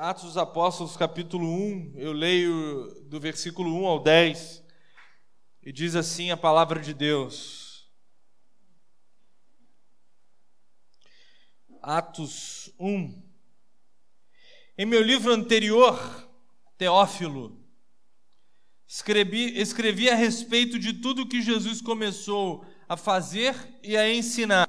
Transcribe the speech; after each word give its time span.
Atos 0.00 0.24
dos 0.24 0.36
Apóstolos, 0.36 0.96
capítulo 0.96 1.46
1, 1.46 1.92
eu 1.96 2.12
leio 2.12 3.02
do 3.04 3.20
versículo 3.20 3.72
1 3.82 3.86
ao 3.86 4.02
10, 4.02 4.64
e 5.62 5.72
diz 5.72 5.94
assim 5.94 6.30
a 6.30 6.36
palavra 6.36 6.80
de 6.80 6.92
Deus. 6.92 7.88
Atos 11.80 12.72
1. 12.78 13.22
Em 14.78 14.86
meu 14.86 15.02
livro 15.02 15.32
anterior, 15.32 15.98
Teófilo, 16.76 17.64
escrevi, 18.88 19.60
escrevi 19.60 20.10
a 20.10 20.14
respeito 20.14 20.78
de 20.78 20.94
tudo 20.94 21.28
que 21.28 21.40
Jesus 21.40 21.80
começou 21.80 22.66
a 22.88 22.96
fazer 22.96 23.54
e 23.82 23.96
a 23.96 24.12
ensinar, 24.12 24.68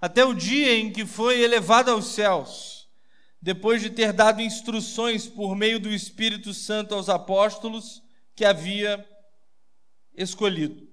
até 0.00 0.24
o 0.24 0.34
dia 0.34 0.74
em 0.74 0.92
que 0.92 1.06
foi 1.06 1.40
elevado 1.40 1.90
aos 1.90 2.06
céus 2.06 2.75
depois 3.40 3.82
de 3.82 3.90
ter 3.90 4.12
dado 4.12 4.40
instruções 4.40 5.26
por 5.26 5.54
meio 5.54 5.78
do 5.78 5.92
Espírito 5.92 6.52
Santo 6.52 6.94
aos 6.94 7.08
apóstolos 7.08 8.02
que 8.34 8.44
havia 8.44 9.06
escolhido. 10.16 10.86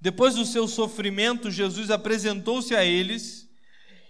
Depois 0.00 0.34
do 0.34 0.44
seu 0.44 0.68
sofrimento, 0.68 1.50
Jesus 1.50 1.90
apresentou-se 1.90 2.74
a 2.74 2.84
eles 2.84 3.48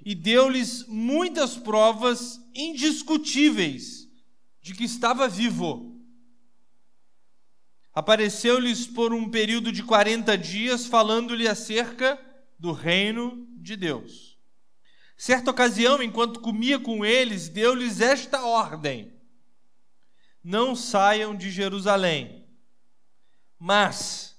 e 0.04 0.14
deu-lhes 0.14 0.86
muitas 0.88 1.56
provas 1.56 2.40
indiscutíveis 2.54 4.08
de 4.60 4.74
que 4.74 4.84
estava 4.84 5.28
vivo. 5.28 5.94
Apareceu-lhes 7.92 8.86
por 8.88 9.14
um 9.14 9.30
período 9.30 9.70
de 9.70 9.84
40 9.84 10.36
dias, 10.36 10.86
falando-lhe 10.86 11.46
acerca 11.46 12.20
do 12.58 12.72
reino 12.72 13.46
de 13.56 13.76
Deus. 13.76 14.33
Certa 15.16 15.50
ocasião, 15.50 16.02
enquanto 16.02 16.40
comia 16.40 16.78
com 16.78 17.04
eles, 17.04 17.48
deu-lhes 17.48 18.00
esta 18.00 18.44
ordem: 18.44 19.12
Não 20.42 20.74
saiam 20.74 21.34
de 21.34 21.50
Jerusalém, 21.50 22.46
mas 23.58 24.36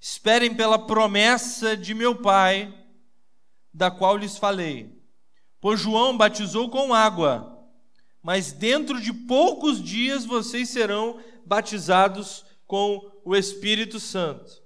esperem 0.00 0.54
pela 0.54 0.78
promessa 0.78 1.76
de 1.76 1.94
meu 1.94 2.14
Pai, 2.14 2.72
da 3.72 3.90
qual 3.90 4.16
lhes 4.16 4.36
falei. 4.36 4.98
Pois 5.60 5.80
João 5.80 6.16
batizou 6.16 6.70
com 6.70 6.94
água, 6.94 7.66
mas 8.22 8.52
dentro 8.52 9.00
de 9.00 9.12
poucos 9.12 9.82
dias 9.82 10.24
vocês 10.24 10.68
serão 10.68 11.20
batizados 11.44 12.44
com 12.66 13.10
o 13.24 13.34
Espírito 13.34 13.98
Santo. 13.98 14.62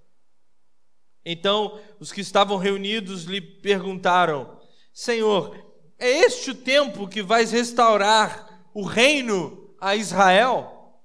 Então 1.25 1.81
os 2.01 2.13
que 2.13 2.21
estavam 2.21 2.59
reunidos 2.59 3.25
lhe 3.25 3.41
perguntaram: 3.41 4.61
Senhor, 4.93 5.73
é 5.99 6.11
este 6.11 6.51
o 6.51 6.55
tempo 6.55 7.09
que 7.09 7.23
vais 7.23 7.51
restaurar 7.51 8.69
o 8.75 8.83
reino 8.83 9.75
a 9.81 9.97
Israel? 9.97 11.01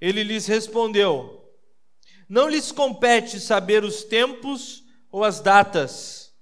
Ele 0.00 0.24
lhes 0.24 0.46
respondeu: 0.46 1.54
Não 2.28 2.48
lhes 2.48 2.72
compete 2.72 3.38
saber 3.38 3.84
os 3.84 4.02
tempos 4.02 4.82
ou 5.12 5.22
as 5.22 5.40
datas 5.40 6.34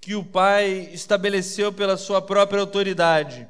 que 0.00 0.14
o 0.14 0.24
Pai 0.24 0.90
estabeleceu 0.92 1.72
pela 1.72 1.96
sua 1.96 2.22
própria 2.22 2.60
autoridade, 2.60 3.46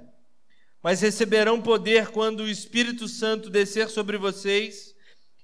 mas 0.82 1.00
receberão 1.00 1.62
poder 1.62 2.08
quando 2.08 2.40
o 2.40 2.48
Espírito 2.48 3.06
Santo 3.06 3.48
descer 3.48 3.88
sobre 3.88 4.18
vocês 4.18 4.94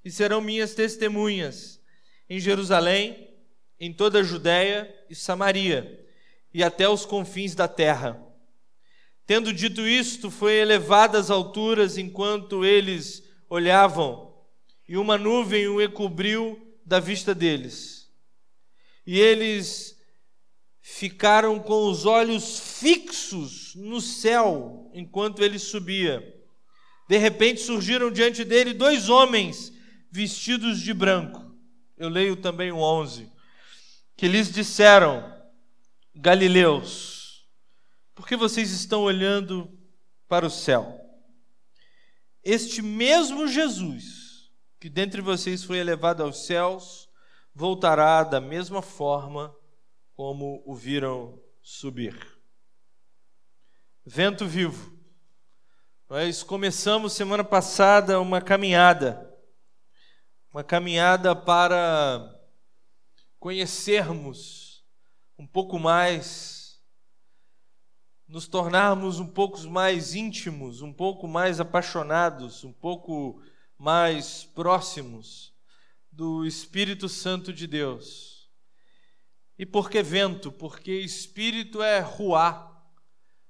e 0.05 0.11
serão 0.11 0.41
minhas 0.41 0.75
testemunhas 0.75 1.81
em 2.29 2.41
Jerusalém, 2.41 3.35
em 3.81 3.93
toda 3.93 4.19
a 4.19 4.23
Judéia 4.23 4.93
e 5.09 5.15
Samaria 5.15 5.98
e 6.59 6.63
até 6.65 6.89
os 6.89 7.07
confins 7.07 7.55
da 7.55 7.69
terra. 7.69 8.21
Tendo 9.25 9.53
dito 9.53 9.87
isto, 9.87 10.29
foi 10.29 10.55
elevado 10.55 11.17
às 11.17 11.31
alturas 11.31 11.97
enquanto 11.97 12.65
eles 12.65 13.23
olhavam, 13.49 14.35
e 14.89 14.97
uma 14.97 15.17
nuvem 15.17 15.69
o 15.69 15.81
encobriu 15.81 16.61
da 16.85 16.99
vista 16.99 17.33
deles. 17.33 18.11
E 19.07 19.21
eles 19.21 19.97
ficaram 20.81 21.61
com 21.61 21.89
os 21.89 22.05
olhos 22.05 22.59
fixos 22.59 23.77
no 23.77 24.01
céu 24.01 24.91
enquanto 24.93 25.45
ele 25.45 25.61
subia. 25.61 26.21
De 27.09 27.19
repente 27.19 27.61
surgiram 27.61 28.11
diante 28.11 28.43
dele 28.43 28.75
dois 28.75 29.09
homens 29.09 29.73
vestidos 30.11 30.81
de 30.81 30.93
branco. 30.93 31.55
Eu 31.97 32.09
leio 32.09 32.35
também 32.35 32.73
o 32.73 32.79
11. 32.79 33.31
Que 34.17 34.27
lhes 34.27 34.51
disseram: 34.51 35.38
Galileus, 36.21 37.49
por 38.13 38.27
que 38.27 38.35
vocês 38.35 38.73
estão 38.73 39.03
olhando 39.03 39.73
para 40.27 40.45
o 40.45 40.51
céu? 40.51 41.01
Este 42.43 42.83
mesmo 42.83 43.47
Jesus, 43.47 44.51
que 44.81 44.91
dentre 44.91 45.21
vocês 45.21 45.63
foi 45.63 45.79
elevado 45.79 46.25
aos 46.25 46.45
céus, 46.45 47.09
voltará 47.55 48.25
da 48.25 48.41
mesma 48.41 48.83
forma 48.83 49.55
como 50.17 50.61
o 50.67 50.75
viram 50.75 51.41
subir. 51.63 52.19
Vento 54.05 54.45
vivo. 54.45 54.99
Nós 56.09 56.43
começamos 56.43 57.13
semana 57.13 57.45
passada 57.45 58.21
uma 58.21 58.41
caminhada, 58.41 59.33
uma 60.53 60.65
caminhada 60.65 61.37
para 61.37 62.29
conhecermos 63.39 64.68
um 65.39 65.47
pouco 65.47 65.79
mais, 65.79 66.83
nos 68.27 68.49
tornarmos 68.49 69.21
um 69.21 69.27
pouco 69.27 69.61
mais 69.69 70.15
íntimos, 70.15 70.83
um 70.83 70.93
pouco 70.93 71.29
mais 71.29 71.61
apaixonados, 71.61 72.65
um 72.65 72.73
pouco 72.73 73.41
mais 73.79 74.43
próximos 74.43 75.55
do 76.11 76.45
Espírito 76.45 77.09
Santo 77.09 77.53
de 77.53 77.69
Deus. 77.69 78.51
E 79.57 79.65
por 79.65 79.89
que 79.89 80.03
vento? 80.03 80.51
Porque 80.51 80.93
espírito 80.93 81.81
é 81.83 82.01
ruá, 82.01 82.77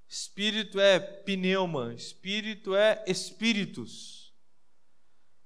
espírito 0.06 0.78
é 0.78 1.00
pneuma, 1.00 1.94
espírito 1.94 2.75
é 2.75 3.03
espíritos, 3.06 4.34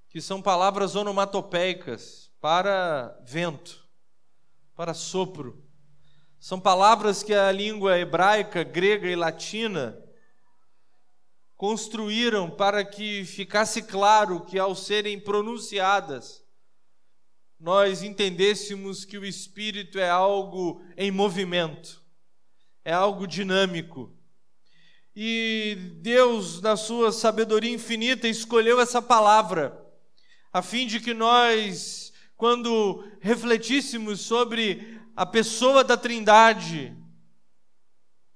que 0.08 0.20
são 0.20 0.42
palavras 0.42 0.96
onomatopeicas 0.96 2.32
para 2.40 3.16
vento, 3.24 3.88
para 4.74 4.92
sopro. 4.92 5.61
São 6.42 6.58
palavras 6.58 7.22
que 7.22 7.32
a 7.32 7.52
língua 7.52 7.96
hebraica, 7.96 8.64
grega 8.64 9.08
e 9.08 9.14
latina 9.14 9.96
construíram 11.56 12.50
para 12.50 12.84
que 12.84 13.24
ficasse 13.24 13.80
claro 13.80 14.40
que, 14.40 14.58
ao 14.58 14.74
serem 14.74 15.20
pronunciadas, 15.20 16.44
nós 17.60 18.02
entendêssemos 18.02 19.04
que 19.04 19.16
o 19.16 19.24
Espírito 19.24 20.00
é 20.00 20.10
algo 20.10 20.84
em 20.96 21.12
movimento, 21.12 22.02
é 22.84 22.92
algo 22.92 23.24
dinâmico. 23.24 24.12
E 25.14 25.76
Deus, 26.00 26.60
na 26.60 26.76
sua 26.76 27.12
sabedoria 27.12 27.70
infinita, 27.70 28.26
escolheu 28.26 28.80
essa 28.80 29.00
palavra, 29.00 29.80
a 30.52 30.60
fim 30.60 30.88
de 30.88 30.98
que 30.98 31.14
nós, 31.14 32.12
quando 32.36 33.08
refletíssemos 33.20 34.22
sobre 34.22 35.00
a 35.16 35.26
pessoa 35.26 35.84
da 35.84 35.96
Trindade, 35.96 36.96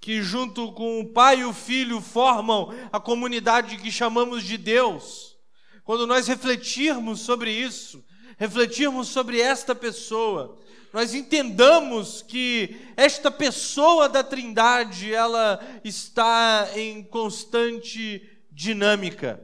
que 0.01 0.23
junto 0.23 0.73
com 0.73 1.01
o 1.01 1.13
Pai 1.13 1.41
e 1.41 1.45
o 1.45 1.53
Filho 1.53 2.01
formam 2.01 2.69
a 2.93 3.01
comunidade 3.01 3.77
que 3.79 3.91
chamamos 3.91 4.45
de 4.45 4.57
Deus, 4.57 5.37
quando 5.85 6.07
nós 6.07 6.27
refletirmos 6.27 7.21
sobre 7.21 7.51
isso, 7.51 8.05
refletirmos 8.37 9.09
sobre 9.09 9.41
esta 9.41 9.75
pessoa, 9.75 10.59
nós 10.93 11.15
entendamos 11.15 12.23
que 12.23 12.77
esta 12.97 13.31
pessoa 13.31 14.09
da 14.09 14.23
Trindade, 14.23 15.13
ela 15.13 15.61
está 15.85 16.71
em 16.75 17.03
constante 17.03 18.27
dinâmica. 18.51 19.43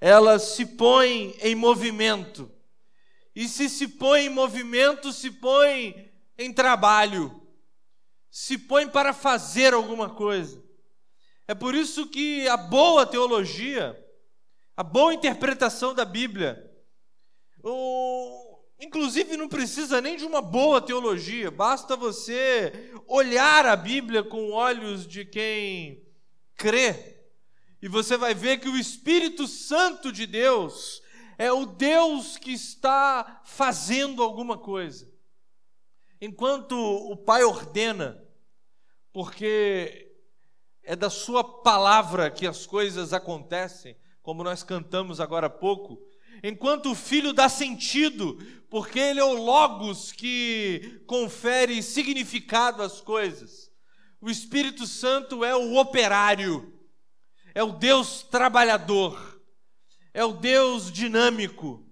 Ela 0.00 0.38
se 0.38 0.64
põe 0.64 1.34
em 1.40 1.54
movimento. 1.54 2.50
E 3.34 3.48
se 3.48 3.68
se 3.68 3.88
põe 3.88 4.26
em 4.26 4.28
movimento, 4.28 5.12
se 5.12 5.30
põe 5.30 6.07
em 6.38 6.52
trabalho, 6.52 7.42
se 8.30 8.56
põe 8.56 8.86
para 8.88 9.12
fazer 9.12 9.74
alguma 9.74 10.08
coisa. 10.08 10.62
É 11.48 11.54
por 11.54 11.74
isso 11.74 12.06
que 12.06 12.46
a 12.46 12.56
boa 12.56 13.04
teologia, 13.04 13.98
a 14.76 14.84
boa 14.84 15.12
interpretação 15.12 15.92
da 15.92 16.04
Bíblia, 16.04 16.64
o, 17.64 18.60
inclusive 18.78 19.36
não 19.36 19.48
precisa 19.48 20.00
nem 20.00 20.16
de 20.16 20.24
uma 20.24 20.40
boa 20.40 20.80
teologia, 20.80 21.50
basta 21.50 21.96
você 21.96 22.92
olhar 23.08 23.66
a 23.66 23.74
Bíblia 23.74 24.22
com 24.22 24.52
olhos 24.52 25.06
de 25.06 25.24
quem 25.24 26.06
crê, 26.54 27.16
e 27.82 27.88
você 27.88 28.16
vai 28.16 28.34
ver 28.34 28.58
que 28.58 28.68
o 28.68 28.76
Espírito 28.76 29.48
Santo 29.48 30.12
de 30.12 30.26
Deus 30.26 31.02
é 31.38 31.50
o 31.50 31.64
Deus 31.64 32.36
que 32.36 32.52
está 32.52 33.40
fazendo 33.44 34.22
alguma 34.22 34.58
coisa 34.58 35.07
enquanto 36.20 36.74
o 36.74 37.16
pai 37.16 37.44
ordena, 37.44 38.22
porque 39.12 40.12
é 40.82 40.96
da 40.96 41.10
Sua 41.10 41.44
palavra 41.44 42.30
que 42.30 42.46
as 42.46 42.66
coisas 42.66 43.12
acontecem, 43.12 43.96
como 44.22 44.44
nós 44.44 44.62
cantamos 44.62 45.20
agora 45.20 45.46
há 45.46 45.50
pouco. 45.50 45.98
Enquanto 46.42 46.90
o 46.90 46.94
Filho 46.94 47.32
dá 47.32 47.48
sentido, 47.48 48.38
porque 48.70 48.98
Ele 48.98 49.20
é 49.20 49.24
o 49.24 49.42
Logos 49.42 50.12
que 50.12 51.02
confere 51.06 51.82
significado 51.82 52.82
às 52.82 53.00
coisas. 53.00 53.70
O 54.20 54.28
Espírito 54.28 54.86
Santo 54.86 55.44
é 55.44 55.56
o 55.56 55.76
operário, 55.76 56.72
é 57.54 57.62
o 57.62 57.72
Deus 57.72 58.22
trabalhador, 58.22 59.40
é 60.12 60.24
o 60.24 60.32
Deus 60.32 60.92
dinâmico, 60.92 61.87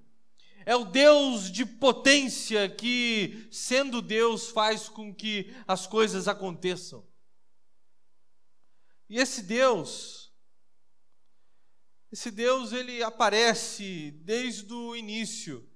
é 0.67 0.75
o 0.75 0.85
Deus 0.85 1.49
de 1.49 1.65
potência 1.65 2.69
que, 2.69 3.49
sendo 3.53 4.03
Deus, 4.03 4.51
faz 4.51 4.89
com 4.89 5.15
que 5.15 5.55
as 5.65 5.87
coisas 5.87 6.27
aconteçam. 6.27 7.07
E 9.09 9.17
esse 9.17 9.45
Deus, 9.45 10.35
esse 12.11 12.33
Deus, 12.33 12.73
ele 12.73 13.01
aparece 13.01 14.11
desde 14.25 14.75
o 14.75 14.97
início, 14.97 15.71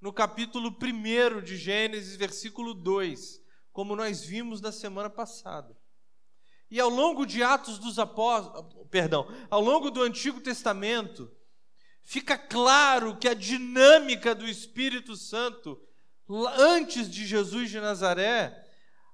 no 0.00 0.12
capítulo 0.12 0.76
1 0.76 1.42
de 1.42 1.56
Gênesis, 1.56 2.16
versículo 2.16 2.74
2, 2.74 3.40
como 3.70 3.94
nós 3.94 4.24
vimos 4.24 4.60
na 4.60 4.72
semana 4.72 5.08
passada. 5.08 5.78
E 6.68 6.80
ao 6.80 6.88
longo 6.88 7.24
de 7.24 7.44
Atos 7.44 7.78
dos 7.78 7.96
Apóstolos, 7.96 8.88
perdão, 8.90 9.28
ao 9.48 9.60
longo 9.60 9.88
do 9.88 10.02
Antigo 10.02 10.40
Testamento, 10.40 11.30
fica 12.10 12.36
claro 12.36 13.16
que 13.16 13.28
a 13.28 13.34
dinâmica 13.34 14.34
do 14.34 14.44
Espírito 14.44 15.14
Santo, 15.14 15.80
antes 16.58 17.08
de 17.08 17.24
Jesus 17.24 17.70
de 17.70 17.78
Nazaré, 17.78 18.66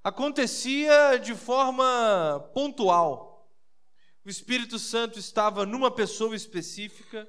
acontecia 0.02 1.18
de 1.18 1.34
forma 1.34 2.50
pontual. 2.54 3.52
O 4.24 4.30
Espírito 4.30 4.78
Santo 4.78 5.18
estava 5.18 5.66
numa 5.66 5.90
pessoa 5.90 6.34
específica 6.34 7.28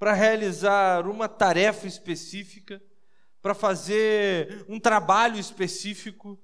para 0.00 0.14
realizar 0.14 1.06
uma 1.06 1.28
tarefa 1.28 1.86
específica, 1.86 2.82
para 3.40 3.54
fazer 3.54 4.66
um 4.68 4.80
trabalho 4.80 5.38
específico, 5.38 6.36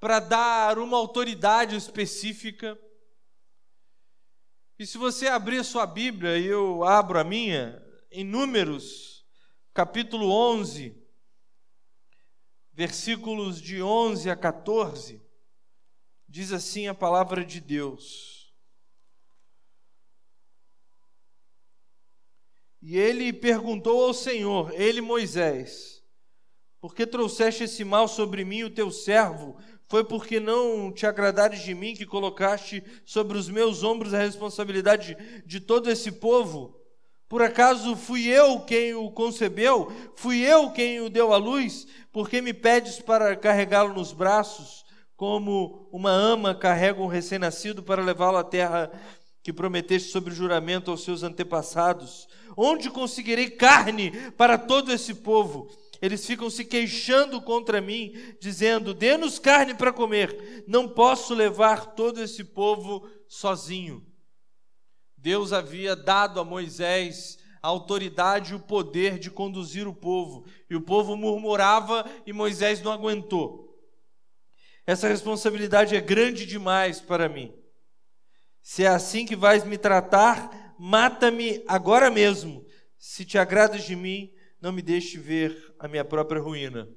para 0.00 0.18
dar 0.18 0.78
uma 0.78 0.96
autoridade 0.96 1.76
específica. 1.76 2.78
E 4.78 4.86
se 4.86 4.96
você 4.96 5.28
abrir 5.28 5.62
sua 5.62 5.86
Bíblia, 5.86 6.38
e 6.38 6.46
eu 6.46 6.82
abro 6.84 7.18
a 7.18 7.24
minha, 7.24 7.86
em 8.10 8.24
Números, 8.24 9.26
capítulo 9.74 10.30
11, 10.30 10.96
versículos 12.72 13.60
de 13.60 13.82
11 13.82 14.30
a 14.30 14.36
14, 14.36 15.22
diz 16.26 16.52
assim 16.52 16.86
a 16.86 16.94
palavra 16.94 17.44
de 17.44 17.60
Deus. 17.60 18.54
E 22.80 22.96
ele 22.96 23.32
perguntou 23.32 24.04
ao 24.04 24.14
Senhor, 24.14 24.72
ele 24.72 25.00
Moisés, 25.00 26.02
por 26.80 26.94
que 26.94 27.06
trouxeste 27.06 27.64
esse 27.64 27.84
mal 27.84 28.06
sobre 28.06 28.44
mim, 28.44 28.62
o 28.62 28.70
teu 28.70 28.90
servo? 28.90 29.58
Foi 29.88 30.04
porque 30.04 30.38
não 30.38 30.92
te 30.92 31.06
agradares 31.06 31.62
de 31.62 31.74
mim 31.74 31.94
que 31.94 32.06
colocaste 32.06 32.84
sobre 33.04 33.36
os 33.36 33.48
meus 33.48 33.82
ombros 33.82 34.14
a 34.14 34.18
responsabilidade 34.18 35.16
de 35.44 35.60
todo 35.60 35.90
esse 35.90 36.12
povo? 36.12 36.77
Por 37.28 37.42
acaso 37.42 37.94
fui 37.94 38.26
eu 38.26 38.60
quem 38.60 38.94
o 38.94 39.10
concebeu? 39.10 39.92
Fui 40.16 40.38
eu 40.38 40.70
quem 40.70 41.00
o 41.00 41.10
deu 41.10 41.32
à 41.32 41.36
luz? 41.36 41.86
Porque 42.10 42.40
me 42.40 42.54
pedes 42.54 43.00
para 43.00 43.36
carregá-lo 43.36 43.92
nos 43.92 44.14
braços, 44.14 44.82
como 45.14 45.90
uma 45.92 46.10
ama 46.10 46.54
carrega 46.54 47.02
um 47.02 47.06
recém-nascido 47.06 47.82
para 47.82 48.02
levá-lo 48.02 48.38
à 48.38 48.44
terra 48.44 48.90
que 49.42 49.52
prometeste 49.52 50.10
sobre 50.10 50.34
juramento 50.34 50.90
aos 50.90 51.04
seus 51.04 51.22
antepassados? 51.22 52.26
Onde 52.56 52.88
conseguirei 52.88 53.50
carne 53.50 54.10
para 54.32 54.56
todo 54.56 54.90
esse 54.90 55.12
povo? 55.12 55.68
Eles 56.00 56.24
ficam 56.24 56.48
se 56.48 56.64
queixando 56.64 57.42
contra 57.42 57.80
mim, 57.80 58.14
dizendo: 58.40 58.94
Dê-nos 58.94 59.38
carne 59.38 59.74
para 59.74 59.92
comer. 59.92 60.64
Não 60.66 60.88
posso 60.88 61.34
levar 61.34 61.94
todo 61.94 62.22
esse 62.22 62.42
povo 62.42 63.06
sozinho. 63.28 64.07
Deus 65.18 65.52
havia 65.52 65.96
dado 65.96 66.38
a 66.38 66.44
Moisés 66.44 67.38
a 67.60 67.66
autoridade 67.66 68.52
e 68.52 68.54
o 68.54 68.60
poder 68.60 69.18
de 69.18 69.30
conduzir 69.30 69.88
o 69.88 69.94
povo, 69.94 70.46
e 70.70 70.76
o 70.76 70.80
povo 70.80 71.16
murmurava 71.16 72.08
e 72.24 72.32
Moisés 72.32 72.80
não 72.80 72.92
aguentou. 72.92 73.76
Essa 74.86 75.08
responsabilidade 75.08 75.96
é 75.96 76.00
grande 76.00 76.46
demais 76.46 77.00
para 77.00 77.28
mim. 77.28 77.52
Se 78.62 78.84
é 78.84 78.88
assim 78.88 79.26
que 79.26 79.34
vais 79.34 79.64
me 79.64 79.76
tratar, 79.76 80.74
mata-me 80.78 81.64
agora 81.66 82.10
mesmo. 82.10 82.64
Se 82.96 83.24
te 83.24 83.38
agradas 83.38 83.82
de 83.82 83.96
mim, 83.96 84.32
não 84.60 84.72
me 84.72 84.82
deixe 84.82 85.18
ver 85.18 85.74
a 85.78 85.88
minha 85.88 86.04
própria 86.04 86.40
ruína. 86.40 86.88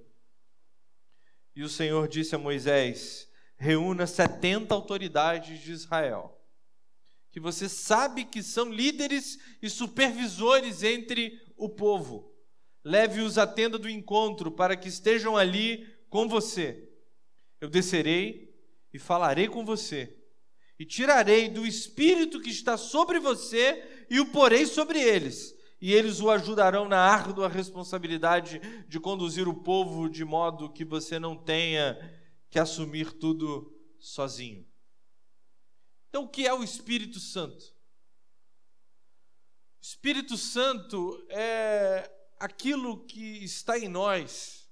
E 1.56 1.63
o 1.63 1.69
Senhor 1.69 2.07
disse 2.07 2.35
a 2.35 2.38
Moisés: 2.38 3.27
reúna 3.57 4.06
setenta 4.06 4.75
autoridades 4.75 5.59
de 5.59 5.71
Israel 5.71 6.41
que 7.31 7.39
você 7.39 7.69
sabe 7.69 8.25
que 8.25 8.44
são 8.44 8.72
líderes 8.72 9.39
e 9.62 9.69
supervisores 9.69 10.83
entre 10.83 11.39
o 11.56 11.69
povo. 11.69 12.31
Leve-os 12.83 13.38
à 13.38 13.48
tenda 13.48 13.78
do 13.78 13.89
encontro 13.89 14.51
para 14.51 14.75
que 14.75 14.89
estejam 14.89 15.38
ali 15.38 15.88
com 16.10 16.28
você. 16.28 16.89
Eu 17.60 17.69
descerei 17.69 18.51
e 18.94 19.00
falarei 19.00 19.48
com 19.48 19.63
você, 19.63 20.18
e 20.78 20.86
tirarei 20.86 21.48
do 21.48 21.66
espírito 21.66 22.42
que 22.42 22.50
está 22.50 22.75
sobre 22.75 23.19
você 23.19 24.06
e 24.10 24.19
o 24.19 24.25
porei 24.31 24.66
sobre 24.66 25.00
eles, 25.00 25.56
e 25.80 25.94
eles 25.94 26.19
o 26.19 26.30
ajudarão 26.30 26.89
na 26.89 26.98
árdua 26.98 27.48
responsabilidade 27.48 28.60
de 28.88 29.00
conduzir 29.00 29.48
o 29.48 29.54
povo 29.54 30.10
de 30.10 30.25
modo 30.25 30.72
que 30.72 30.83
você 30.83 31.18
não 31.19 31.38
tenha 31.38 31.98
que 32.50 32.60
assumir 32.60 33.13
tudo 33.13 33.72
sozinho. 34.00 34.66
Então, 36.12 36.25
o 36.25 36.28
que 36.28 36.46
é 36.46 36.54
o 36.54 36.62
Espírito 36.62 37.22
Santo? 37.22 37.63
O 39.80 39.81
Espírito 39.81 40.36
Santo 40.36 41.25
é 41.30 42.12
aquilo 42.38 43.06
que 43.06 43.42
está 43.46 43.80
em 43.80 43.88
nós, 43.88 44.69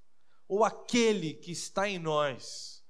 ou 0.50 0.66
aquele 0.66 1.34
que 1.34 1.54
está 1.54 1.88
em 1.88 1.98
nós, 1.98 2.84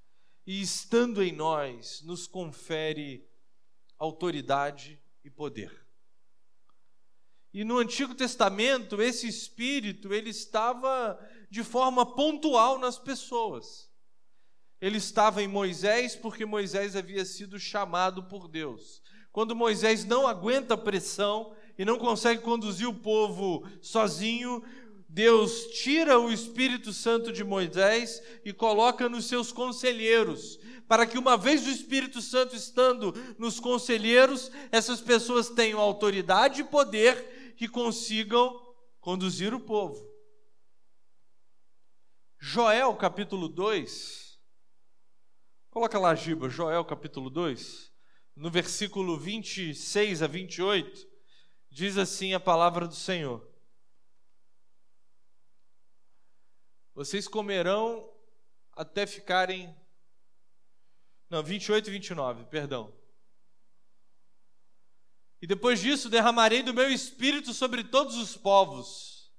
e 0.47 0.59
estando 0.63 1.21
em 1.21 1.31
nós, 1.31 2.01
nos 2.01 2.25
confere 2.25 3.29
autoridade 3.99 4.99
e 5.23 5.29
poder. 5.29 5.85
E 7.53 7.63
no 7.63 7.77
Antigo 7.77 8.15
Testamento, 8.15 8.99
esse 8.99 9.27
espírito, 9.27 10.11
ele 10.11 10.31
estava 10.31 11.19
de 11.51 11.63
forma 11.63 12.15
pontual 12.15 12.79
nas 12.79 12.97
pessoas. 12.97 13.88
Ele 14.81 14.97
estava 14.97 15.43
em 15.43 15.47
Moisés 15.47 16.15
porque 16.15 16.45
Moisés 16.45 16.95
havia 16.95 17.25
sido 17.25 17.59
chamado 17.59 18.23
por 18.23 18.47
Deus. 18.47 19.01
Quando 19.31 19.55
Moisés 19.55 20.05
não 20.05 20.27
aguenta 20.27 20.73
a 20.73 20.77
pressão 20.77 21.53
e 21.77 21.85
não 21.85 21.97
consegue 21.97 22.41
conduzir 22.41 22.87
o 22.87 22.93
povo 22.93 23.67
sozinho, 23.81 24.63
Deus 25.07 25.67
tira 25.81 26.19
o 26.19 26.31
Espírito 26.31 26.93
Santo 26.93 27.31
de 27.31 27.43
Moisés 27.43 28.21
e 28.45 28.53
coloca 28.53 29.09
nos 29.09 29.25
seus 29.25 29.51
conselheiros, 29.51 30.59
para 30.87 31.05
que 31.05 31.17
uma 31.17 31.35
vez 31.35 31.65
o 31.65 31.69
Espírito 31.69 32.21
Santo 32.21 32.55
estando 32.55 33.13
nos 33.37 33.59
conselheiros, 33.59 34.51
essas 34.71 35.01
pessoas 35.01 35.49
tenham 35.49 35.79
autoridade 35.79 36.61
e 36.61 36.63
poder 36.63 37.53
que 37.57 37.67
consigam 37.67 38.55
conduzir 38.99 39.53
o 39.53 39.59
povo. 39.59 40.07
Joel 42.37 42.95
capítulo 42.95 43.49
2, 43.49 44.28
Coloca 45.69 45.99
lá, 45.99 46.15
Giba, 46.15 46.49
Joel 46.49 46.83
capítulo 46.83 47.29
2, 47.29 47.93
no 48.35 48.49
versículo 48.49 49.19
26 49.19 50.23
a 50.23 50.27
28, 50.27 51.07
diz 51.69 51.95
assim 51.95 52.33
a 52.33 52.39
palavra 52.39 52.87
do 52.87 52.95
Senhor: 52.95 53.47
Vocês 56.95 57.27
comerão 57.27 58.11
até 58.73 59.05
ficarem. 59.05 59.75
Não, 61.29 61.43
28 61.43 61.87
e 61.87 61.91
29, 61.91 62.45
perdão. 62.45 62.91
E 65.39 65.45
depois 65.45 65.79
disso 65.79 66.09
derramarei 66.09 66.63
do 66.63 66.73
meu 66.73 66.89
espírito 66.89 67.53
sobre 67.53 67.83
todos 67.83 68.15
os 68.15 68.35
povos. 68.35 69.31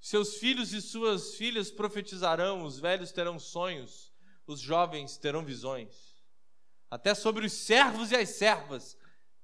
Seus 0.00 0.36
filhos 0.36 0.72
e 0.72 0.80
suas 0.80 1.34
filhas 1.34 1.70
profetizarão, 1.70 2.64
os 2.64 2.80
velhos 2.80 3.12
terão 3.12 3.38
sonhos 3.38 4.09
os 4.52 4.60
jovens 4.60 5.16
terão 5.16 5.44
visões. 5.44 6.20
Até 6.90 7.14
sobre 7.14 7.46
os 7.46 7.52
servos 7.52 8.10
e 8.10 8.16
as 8.16 8.30
servas, 8.30 8.96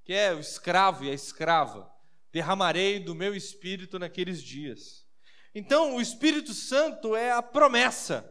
que 0.05 0.13
é 0.13 0.35
o 0.35 0.41
escravo 0.41 1.05
e 1.05 1.11
a 1.11 1.15
escrava, 1.15 1.91
derramarei 2.33 2.99
do 2.99 3.15
meu 3.15 3.35
espírito 3.35 3.99
naqueles 3.99 4.43
dias. 4.43 5.07
Então, 5.55 5.97
o 5.97 6.01
Espírito 6.03 6.53
Santo 6.53 7.17
é 7.17 7.33
a 7.33 7.41
promessa. 7.41 8.31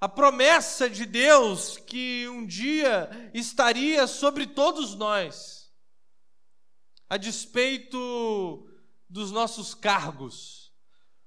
a 0.00 0.08
promessa 0.08 0.90
de 0.90 1.06
Deus 1.06 1.78
que 1.78 2.28
um 2.28 2.44
dia 2.44 3.08
estaria 3.32 4.06
sobre 4.06 4.46
todos 4.46 4.94
nós, 4.94 5.72
a 7.08 7.16
despeito 7.16 8.68
dos 9.08 9.30
nossos 9.30 9.74
cargos. 9.74 10.70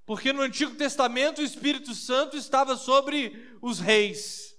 Porque 0.05 0.31
no 0.31 0.43
Antigo 0.43 0.75
Testamento 0.75 1.41
o 1.41 1.43
Espírito 1.43 1.95
Santo 1.95 2.37
estava 2.37 2.77
sobre 2.77 3.57
os 3.61 3.79
reis, 3.79 4.55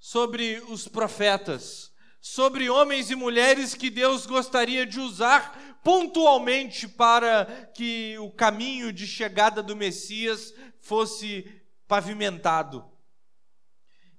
sobre 0.00 0.58
os 0.68 0.88
profetas, 0.88 1.92
sobre 2.20 2.70
homens 2.70 3.10
e 3.10 3.14
mulheres 3.14 3.74
que 3.74 3.90
Deus 3.90 4.24
gostaria 4.24 4.86
de 4.86 4.98
usar 4.98 5.78
pontualmente 5.84 6.88
para 6.88 7.70
que 7.74 8.18
o 8.18 8.30
caminho 8.30 8.92
de 8.92 9.06
chegada 9.06 9.62
do 9.62 9.76
Messias 9.76 10.54
fosse 10.80 11.62
pavimentado. 11.86 12.84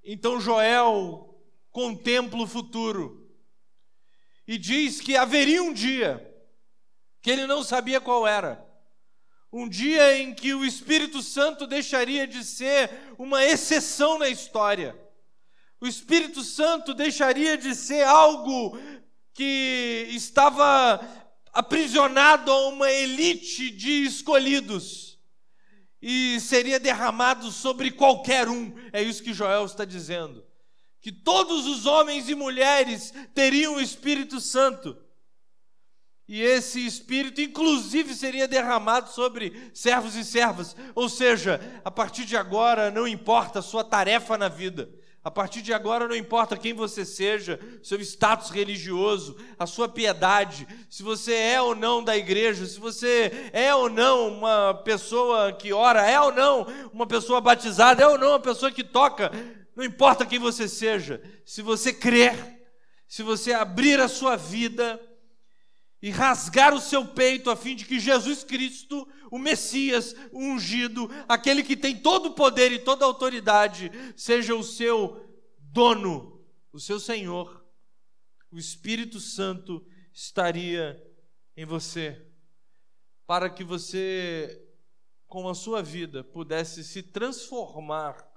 Então 0.03 0.39
Joel 0.39 1.35
contempla 1.71 2.41
o 2.41 2.47
futuro 2.47 3.31
e 4.47 4.57
diz 4.57 5.01
que 5.01 5.15
haveria 5.15 5.63
um 5.63 5.73
dia 5.73 6.27
que 7.21 7.29
ele 7.29 7.45
não 7.45 7.63
sabia 7.63 8.01
qual 8.01 8.27
era. 8.27 8.67
Um 9.53 9.67
dia 9.67 10.17
em 10.17 10.33
que 10.33 10.53
o 10.53 10.63
Espírito 10.65 11.21
Santo 11.21 11.67
deixaria 11.67 12.25
de 12.25 12.43
ser 12.43 12.89
uma 13.17 13.43
exceção 13.43 14.17
na 14.17 14.29
história. 14.29 14.97
O 15.81 15.87
Espírito 15.87 16.43
Santo 16.43 16.93
deixaria 16.93 17.57
de 17.57 17.73
ser 17.73 18.03
algo 18.03 18.77
que 19.33 20.07
estava 20.11 21.01
aprisionado 21.51 22.51
a 22.51 22.67
uma 22.67 22.91
elite 22.91 23.71
de 23.71 24.03
escolhidos 24.03 25.19
e 25.99 26.39
seria 26.39 26.79
derramado 26.79 27.51
sobre 27.51 27.89
qualquer 27.89 28.47
um. 28.47 28.71
É 28.93 29.01
isso 29.01 29.23
que 29.23 29.33
Joel 29.33 29.65
está 29.65 29.83
dizendo. 29.83 30.45
Que 30.99 31.11
todos 31.11 31.65
os 31.65 31.87
homens 31.87 32.29
e 32.29 32.35
mulheres 32.35 33.11
teriam 33.33 33.77
o 33.77 33.81
Espírito 33.81 34.39
Santo. 34.39 34.95
E 36.27 36.43
esse 36.43 36.85
Espírito, 36.85 37.41
inclusive, 37.41 38.13
seria 38.13 38.47
derramado 38.47 39.09
sobre 39.09 39.71
servos 39.73 40.15
e 40.15 40.23
servas. 40.23 40.75
Ou 40.93 41.09
seja, 41.09 41.59
a 41.83 41.89
partir 41.89 42.23
de 42.23 42.37
agora, 42.37 42.91
não 42.91 43.07
importa 43.07 43.59
a 43.59 43.63
sua 43.63 43.83
tarefa 43.83 44.37
na 44.37 44.47
vida, 44.47 45.00
a 45.23 45.29
partir 45.29 45.61
de 45.61 45.71
agora, 45.71 46.07
não 46.07 46.15
importa 46.15 46.57
quem 46.57 46.73
você 46.73 47.05
seja, 47.05 47.59
seu 47.83 48.01
status 48.01 48.49
religioso, 48.49 49.37
a 49.57 49.67
sua 49.67 49.87
piedade, 49.87 50.67
se 50.89 51.03
você 51.03 51.33
é 51.33 51.61
ou 51.61 51.75
não 51.75 52.03
da 52.03 52.17
igreja, 52.17 52.65
se 52.65 52.79
você 52.79 53.49
é 53.53 53.73
ou 53.73 53.87
não 53.87 54.29
uma 54.29 54.73
pessoa 54.73 55.53
que 55.53 55.71
ora, 55.71 56.01
é 56.09 56.19
ou 56.19 56.31
não 56.31 56.65
uma 56.91 57.05
pessoa 57.05 57.39
batizada, 57.39 58.01
é 58.01 58.07
ou 58.07 58.17
não 58.17 58.29
uma 58.29 58.39
pessoa 58.39 58.71
que 58.71 58.83
toca, 58.83 59.31
não 59.75 59.83
importa 59.83 60.25
quem 60.25 60.39
você 60.39 60.67
seja, 60.67 61.21
se 61.45 61.61
você 61.61 61.93
crer, 61.93 62.35
se 63.07 63.21
você 63.21 63.53
abrir 63.53 63.99
a 63.99 64.07
sua 64.07 64.35
vida 64.35 64.99
e 66.01 66.09
rasgar 66.09 66.73
o 66.73 66.81
seu 66.81 67.05
peito 67.05 67.51
a 67.51 67.55
fim 67.55 67.75
de 67.75 67.85
que 67.85 67.99
Jesus 67.99 68.43
Cristo 68.43 69.07
o 69.31 69.39
Messias, 69.39 70.13
o 70.33 70.39
ungido, 70.39 71.09
aquele 71.27 71.63
que 71.63 71.77
tem 71.77 71.97
todo 71.97 72.27
o 72.27 72.35
poder 72.35 72.69
e 72.73 72.79
toda 72.79 73.05
a 73.05 73.07
autoridade, 73.07 73.89
seja 74.17 74.53
o 74.53 74.63
seu 74.63 75.25
dono, 75.57 76.45
o 76.73 76.79
seu 76.79 76.99
Senhor, 76.99 77.65
o 78.51 78.57
Espírito 78.57 79.21
Santo 79.21 79.83
estaria 80.13 81.01
em 81.55 81.65
você, 81.65 82.29
para 83.25 83.49
que 83.49 83.63
você, 83.63 84.61
com 85.25 85.47
a 85.47 85.55
sua 85.55 85.81
vida, 85.81 86.25
pudesse 86.25 86.83
se 86.83 87.01
transformar 87.01 88.29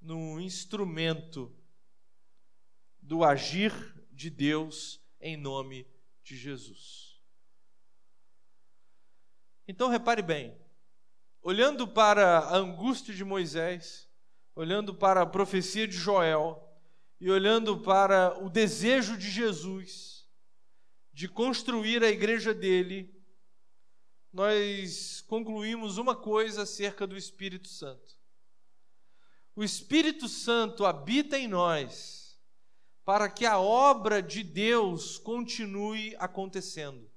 num 0.00 0.40
instrumento 0.40 1.52
do 3.00 3.24
agir 3.24 3.72
de 4.12 4.30
Deus 4.30 5.00
em 5.20 5.36
nome 5.36 5.84
de 6.22 6.36
Jesus. 6.36 7.01
Então 9.66 9.88
repare 9.88 10.22
bem, 10.22 10.56
olhando 11.40 11.86
para 11.86 12.38
a 12.38 12.56
angústia 12.56 13.14
de 13.14 13.24
Moisés, 13.24 14.08
olhando 14.54 14.94
para 14.94 15.22
a 15.22 15.26
profecia 15.26 15.86
de 15.86 15.96
Joel 15.96 16.62
e 17.20 17.30
olhando 17.30 17.80
para 17.80 18.36
o 18.42 18.50
desejo 18.50 19.16
de 19.16 19.30
Jesus 19.30 20.26
de 21.12 21.28
construir 21.28 22.02
a 22.02 22.08
igreja 22.08 22.54
dele, 22.54 23.14
nós 24.32 25.20
concluímos 25.20 25.98
uma 25.98 26.16
coisa 26.16 26.62
acerca 26.62 27.06
do 27.06 27.16
Espírito 27.16 27.68
Santo. 27.68 28.16
O 29.54 29.62
Espírito 29.62 30.26
Santo 30.28 30.86
habita 30.86 31.38
em 31.38 31.46
nós 31.46 32.40
para 33.04 33.28
que 33.28 33.44
a 33.44 33.58
obra 33.58 34.22
de 34.22 34.42
Deus 34.42 35.18
continue 35.18 36.16
acontecendo. 36.18 37.11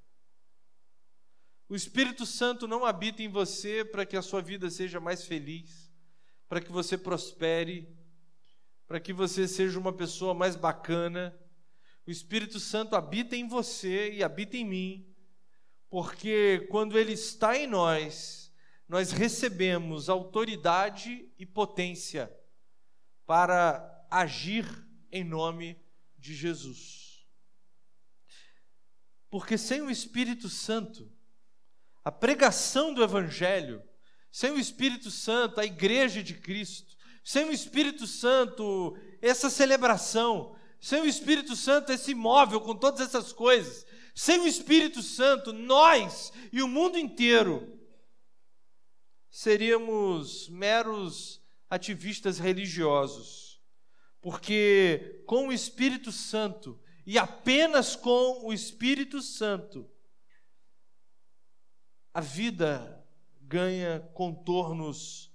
O 1.68 1.76
Espírito 1.76 2.28
Santo 2.28 2.68
não 2.68 2.86
habita 2.86 3.24
em 3.24 3.28
você 3.28 3.84
para 3.84 4.06
que 4.06 4.16
a 4.16 4.22
sua 4.22 4.40
vida 4.40 4.70
seja 4.70 5.00
mais 5.00 5.26
feliz, 5.26 5.92
para 6.48 6.62
que 6.62 6.72
você 6.72 6.96
prospere, 6.96 7.90
para 8.86 9.00
que 9.00 9.12
você 9.12 9.48
seja 9.48 9.80
uma 9.80 9.92
pessoa 9.92 10.36
mais 10.36 10.56
bacana. 10.56 11.36
O 12.06 12.12
Espírito 12.12 12.60
Santo 12.60 12.96
habita 12.96 13.36
em 13.36 13.48
você 13.48 14.14
e 14.14 14.24
habita 14.24 14.56
em 14.56 14.64
mim, 14.64 15.16
porque 15.90 16.68
quando 16.70 17.00
ele 17.00 17.14
está 17.14 17.58
em 17.58 17.66
nós, 17.66 18.54
nós 18.88 19.12
recebemos 19.12 20.08
autoridade 20.08 21.28
e 21.40 21.48
potência 21.48 22.32
para 23.26 24.06
agir 24.12 24.66
em 25.12 25.24
nome 25.24 25.84
de 26.16 26.36
Jesus. 26.36 27.28
Porque 29.32 29.58
sem 29.58 29.82
o 29.82 29.90
Espírito 29.90 30.48
Santo, 30.48 31.12
a 32.06 32.12
pregação 32.12 32.94
do 32.94 33.04
Evangelho, 33.04 33.82
sem 34.32 34.52
o 34.52 34.60
Espírito 34.60 35.10
Santo, 35.10 35.60
a 35.60 35.66
igreja 35.66 36.22
de 36.22 36.36
Cristo, 36.36 36.96
sem 37.24 37.50
o 37.50 37.52
Espírito 37.52 38.06
Santo, 38.06 38.96
essa 39.20 39.50
celebração, 39.50 40.56
sem 40.80 41.02
o 41.02 41.08
Espírito 41.08 41.56
Santo, 41.56 41.92
esse 41.92 42.12
imóvel 42.12 42.62
com 42.62 42.76
todas 42.76 43.02
essas 43.02 43.34
coisas, 43.34 43.88
sem 44.14 44.40
o 44.42 44.48
Espírito 44.48 45.02
Santo, 45.02 45.52
nós 45.52 46.32
e 46.54 46.62
o 46.62 46.68
mundo 46.68 47.00
inteiro 47.00 47.76
seríamos 49.32 50.48
meros 50.48 51.42
ativistas 51.68 52.38
religiosos, 52.38 53.60
porque 54.22 55.24
com 55.26 55.48
o 55.48 55.52
Espírito 55.52 56.12
Santo 56.12 56.80
e 57.04 57.18
apenas 57.18 57.96
com 57.96 58.46
o 58.46 58.54
Espírito 58.54 59.24
Santo, 59.24 59.90
a 62.16 62.22
vida 62.22 63.06
ganha 63.42 64.00
contornos 64.14 65.30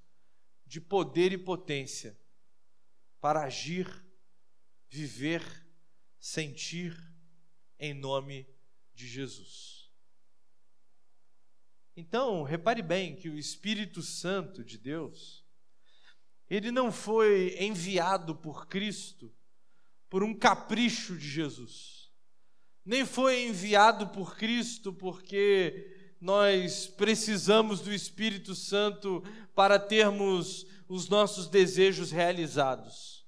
de 0.65 0.81
poder 0.81 1.31
e 1.31 1.37
potência 1.37 2.19
para 3.21 3.43
agir, 3.43 3.87
viver, 4.89 5.43
sentir 6.19 6.97
em 7.79 7.93
nome 7.93 8.49
de 8.95 9.07
Jesus. 9.07 9.93
Então, 11.95 12.45
repare 12.45 12.81
bem 12.81 13.15
que 13.15 13.29
o 13.29 13.37
Espírito 13.37 14.01
Santo 14.01 14.65
de 14.65 14.79
Deus, 14.79 15.45
ele 16.49 16.71
não 16.71 16.91
foi 16.91 17.63
enviado 17.63 18.35
por 18.35 18.67
Cristo 18.69 19.31
por 20.09 20.23
um 20.23 20.33
capricho 20.33 21.15
de 21.19 21.29
Jesus, 21.29 22.11
nem 22.87 23.05
foi 23.05 23.43
enviado 23.43 24.09
por 24.09 24.35
Cristo 24.39 24.95
porque 24.95 25.90
nós 26.21 26.87
precisamos 26.87 27.81
do 27.81 27.93
Espírito 27.93 28.55
Santo 28.55 29.25
para 29.55 29.79
termos 29.79 30.67
os 30.89 31.09
nossos 31.09 31.47
desejos 31.47 32.11
realizados. 32.11 33.25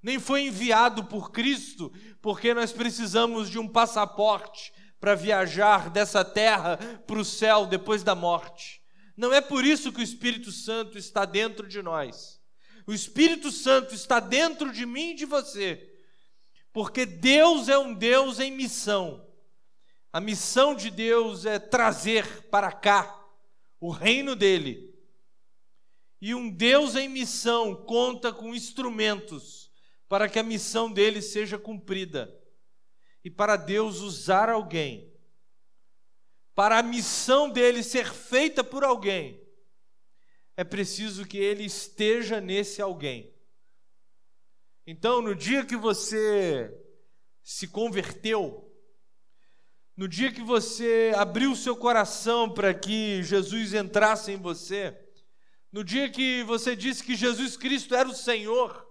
Nem 0.00 0.18
foi 0.18 0.46
enviado 0.46 1.04
por 1.04 1.32
Cristo 1.32 1.92
porque 2.20 2.54
nós 2.54 2.72
precisamos 2.72 3.50
de 3.50 3.58
um 3.58 3.66
passaporte 3.66 4.72
para 5.00 5.14
viajar 5.14 5.90
dessa 5.90 6.24
terra 6.24 6.76
para 7.06 7.18
o 7.18 7.24
céu 7.24 7.66
depois 7.66 8.04
da 8.04 8.14
morte. 8.14 8.80
Não 9.16 9.32
é 9.32 9.40
por 9.40 9.64
isso 9.64 9.92
que 9.92 10.00
o 10.00 10.04
Espírito 10.04 10.52
Santo 10.52 10.96
está 10.96 11.24
dentro 11.24 11.66
de 11.66 11.82
nós. 11.82 12.40
O 12.86 12.92
Espírito 12.92 13.50
Santo 13.50 13.94
está 13.94 14.20
dentro 14.20 14.72
de 14.72 14.86
mim 14.86 15.10
e 15.10 15.14
de 15.14 15.24
você, 15.24 15.88
porque 16.72 17.04
Deus 17.06 17.68
é 17.68 17.78
um 17.78 17.94
Deus 17.94 18.40
em 18.40 18.50
missão. 18.50 19.24
A 20.12 20.20
missão 20.20 20.74
de 20.74 20.90
Deus 20.90 21.46
é 21.46 21.58
trazer 21.58 22.48
para 22.50 22.70
cá 22.70 23.18
o 23.80 23.90
reino 23.90 24.36
dele. 24.36 24.94
E 26.20 26.34
um 26.34 26.50
Deus 26.50 26.94
em 26.94 27.08
missão 27.08 27.74
conta 27.86 28.32
com 28.32 28.54
instrumentos 28.54 29.72
para 30.08 30.28
que 30.28 30.38
a 30.38 30.42
missão 30.42 30.92
dele 30.92 31.22
seja 31.22 31.58
cumprida. 31.58 32.30
E 33.24 33.30
para 33.30 33.56
Deus 33.56 34.00
usar 34.00 34.50
alguém, 34.50 35.10
para 36.54 36.78
a 36.78 36.82
missão 36.82 37.48
dele 37.48 37.82
ser 37.82 38.12
feita 38.12 38.62
por 38.62 38.84
alguém, 38.84 39.42
é 40.56 40.62
preciso 40.62 41.26
que 41.26 41.38
ele 41.38 41.64
esteja 41.64 42.40
nesse 42.40 42.82
alguém. 42.82 43.34
Então, 44.86 45.22
no 45.22 45.34
dia 45.34 45.64
que 45.64 45.76
você 45.76 46.70
se 47.42 47.66
converteu, 47.66 48.71
no 49.96 50.08
dia 50.08 50.32
que 50.32 50.42
você 50.42 51.12
abriu 51.16 51.54
seu 51.54 51.76
coração 51.76 52.48
para 52.48 52.72
que 52.72 53.22
Jesus 53.22 53.74
entrasse 53.74 54.32
em 54.32 54.36
você, 54.36 54.98
no 55.70 55.84
dia 55.84 56.08
que 56.08 56.42
você 56.44 56.74
disse 56.74 57.02
que 57.02 57.14
Jesus 57.14 57.56
Cristo 57.56 57.94
era 57.94 58.08
o 58.08 58.14
Senhor, 58.14 58.86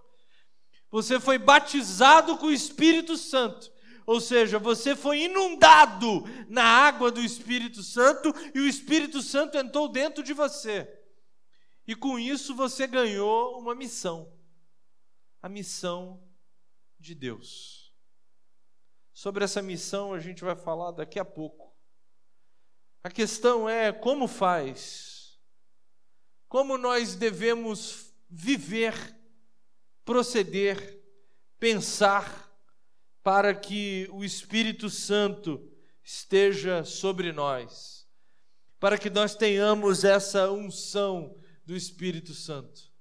você 0.90 1.18
foi 1.18 1.38
batizado 1.38 2.36
com 2.36 2.46
o 2.46 2.52
Espírito 2.52 3.16
Santo. 3.16 3.72
Ou 4.04 4.20
seja, 4.20 4.58
você 4.58 4.96
foi 4.96 5.22
inundado 5.22 6.24
na 6.48 6.64
água 6.64 7.10
do 7.10 7.20
Espírito 7.20 7.82
Santo 7.82 8.34
e 8.54 8.58
o 8.58 8.66
Espírito 8.66 9.22
Santo 9.22 9.56
entrou 9.56 9.88
dentro 9.88 10.22
de 10.22 10.32
você. 10.32 10.88
E 11.86 11.94
com 11.94 12.18
isso 12.18 12.54
você 12.54 12.86
ganhou 12.86 13.58
uma 13.58 13.74
missão 13.74 14.30
a 15.42 15.48
missão 15.48 16.22
de 17.00 17.16
Deus. 17.16 17.81
Sobre 19.22 19.44
essa 19.44 19.62
missão 19.62 20.12
a 20.12 20.18
gente 20.18 20.42
vai 20.42 20.56
falar 20.56 20.90
daqui 20.90 21.16
a 21.16 21.24
pouco. 21.24 21.72
A 23.04 23.08
questão 23.08 23.68
é 23.68 23.92
como 23.92 24.26
faz, 24.26 25.38
como 26.48 26.76
nós 26.76 27.14
devemos 27.14 28.12
viver, 28.28 28.92
proceder, 30.04 31.00
pensar 31.60 32.52
para 33.22 33.54
que 33.54 34.08
o 34.10 34.24
Espírito 34.24 34.90
Santo 34.90 35.70
esteja 36.02 36.82
sobre 36.82 37.30
nós, 37.30 38.08
para 38.80 38.98
que 38.98 39.08
nós 39.08 39.36
tenhamos 39.36 40.02
essa 40.02 40.50
unção 40.50 41.38
do 41.64 41.76
Espírito 41.76 42.34
Santo 42.34 42.91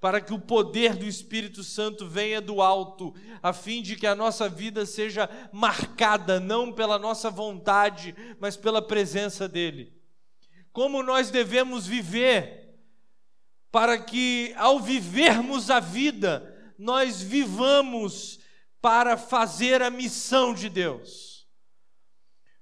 para 0.00 0.20
que 0.20 0.32
o 0.32 0.38
poder 0.38 0.94
do 0.94 1.06
Espírito 1.06 1.64
Santo 1.64 2.06
venha 2.06 2.40
do 2.40 2.60
alto, 2.60 3.14
a 3.42 3.52
fim 3.52 3.82
de 3.82 3.96
que 3.96 4.06
a 4.06 4.14
nossa 4.14 4.48
vida 4.48 4.84
seja 4.84 5.28
marcada 5.52 6.38
não 6.38 6.72
pela 6.72 6.98
nossa 6.98 7.30
vontade, 7.30 8.14
mas 8.38 8.56
pela 8.56 8.82
presença 8.82 9.48
dEle. 9.48 9.92
Como 10.72 11.02
nós 11.02 11.30
devemos 11.30 11.86
viver, 11.86 12.74
para 13.72 13.98
que 13.98 14.52
ao 14.56 14.78
vivermos 14.78 15.70
a 15.70 15.80
vida, 15.80 16.54
nós 16.78 17.22
vivamos 17.22 18.38
para 18.80 19.16
fazer 19.16 19.82
a 19.82 19.90
missão 19.90 20.52
de 20.54 20.68
Deus. 20.68 21.46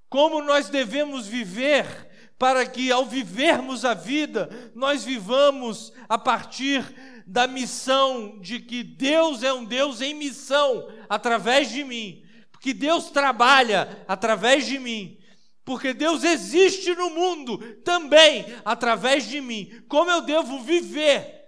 Como 0.09 0.41
nós 0.43 0.69
devemos 0.69 1.27
viver 1.27 2.14
para 2.39 2.67
que 2.67 2.91
ao 2.91 3.07
vivermos 3.07 3.85
a 3.85 3.95
vida, 3.95 4.73
nós 4.75 5.05
vivamos 5.05 5.93
a 6.09 6.19
partir 6.19 6.83
da 7.27 7.47
missão 7.47 8.39
de 8.41 8.61
que 8.61 8.83
Deus 8.83 9.43
é 9.43 9.53
um 9.53 9.65
Deus 9.65 10.01
em 10.01 10.15
missão 10.15 10.89
através 11.09 11.71
de 11.71 11.85
mim, 11.85 12.25
porque 12.51 12.75
Deus 12.75 13.11
trabalha 13.11 14.05
através 14.07 14.67
de 14.67 14.79
mim, 14.79 15.19
porque 15.65 15.95
Deus 15.95 16.25
existe 16.25 16.95
no 16.95 17.11
mundo 17.11 17.59
também 17.83 18.45
através 18.65 19.27
de 19.27 19.41
mim. 19.41 19.83
Como 19.89 20.11
eu 20.11 20.21
devo 20.21 20.61
viver 20.61 21.43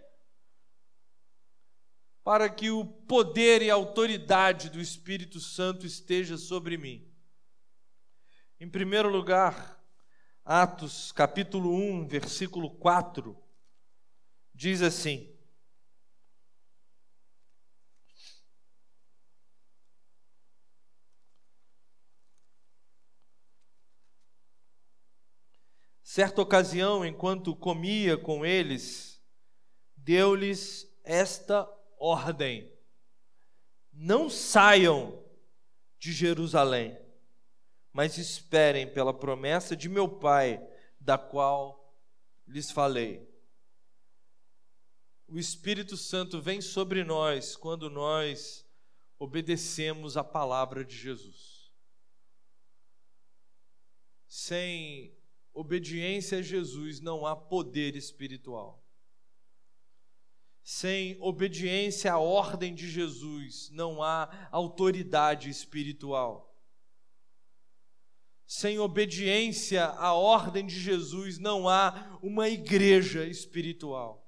para 2.25 2.49
que 2.49 2.71
o 2.71 2.85
poder 2.85 3.61
e 3.61 3.71
a 3.71 3.75
autoridade 3.75 4.71
do 4.71 4.81
Espírito 4.81 5.39
Santo 5.41 5.85
esteja 5.85 6.39
sobre 6.39 6.79
mim? 6.79 7.07
Em 8.59 8.69
primeiro 8.69 9.11
lugar, 9.11 9.76
Atos 10.49 11.11
capítulo 11.11 11.75
1, 11.75 12.07
versículo 12.07 12.71
4, 12.71 13.37
diz 14.55 14.81
assim: 14.81 15.37
Certa 26.01 26.41
ocasião, 26.41 27.05
enquanto 27.05 27.57
comia 27.57 28.17
com 28.17 28.47
eles, 28.47 29.21
deu-lhes 29.97 30.89
esta 31.03 31.69
ordem: 31.99 32.73
Não 33.93 34.31
saiam 34.31 35.25
de 35.99 36.13
Jerusalém, 36.13 36.97
mas 37.97 38.19
esperem 38.19 38.87
pela 38.87 39.15
promessa 39.15 39.75
de 39.75 39.89
meu 39.89 40.07
Pai, 40.07 40.63
da 41.01 41.17
qual 41.17 41.99
lhes 42.47 42.71
falei. 42.71 43.27
O 45.27 45.39
Espírito 45.39 45.97
Santo 45.97 46.39
vem 46.39 46.61
sobre 46.61 47.03
nós 47.03 47.57
quando 47.57 47.89
nós 47.89 48.67
obedecemos 49.19 50.15
a 50.15 50.23
palavra 50.23 50.85
de 50.85 50.95
Jesus. 50.95 51.73
Sem 54.29 55.19
obediência 55.55 56.41
a 56.41 56.43
Jesus 56.43 57.01
não 57.01 57.25
há 57.25 57.35
poder 57.35 57.97
espiritual. 57.97 58.87
Sem 60.63 61.17
obediência 61.19 62.13
à 62.13 62.19
ordem 62.19 62.75
de 62.75 62.91
Jesus 62.91 63.71
não 63.71 64.03
há 64.03 64.51
autoridade 64.53 65.49
espiritual. 65.49 66.46
Sem 68.47 68.79
obediência 68.79 69.87
à 69.87 70.13
ordem 70.13 70.65
de 70.67 70.79
Jesus 70.79 71.39
não 71.39 71.69
há 71.69 72.19
uma 72.23 72.49
igreja 72.49 73.25
espiritual. 73.27 74.25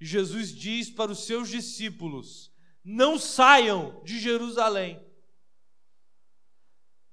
Jesus 0.00 0.54
diz 0.54 0.88
para 0.90 1.10
os 1.10 1.26
seus 1.26 1.48
discípulos: 1.48 2.52
não 2.84 3.18
saiam 3.18 4.02
de 4.04 4.20
Jerusalém 4.20 5.04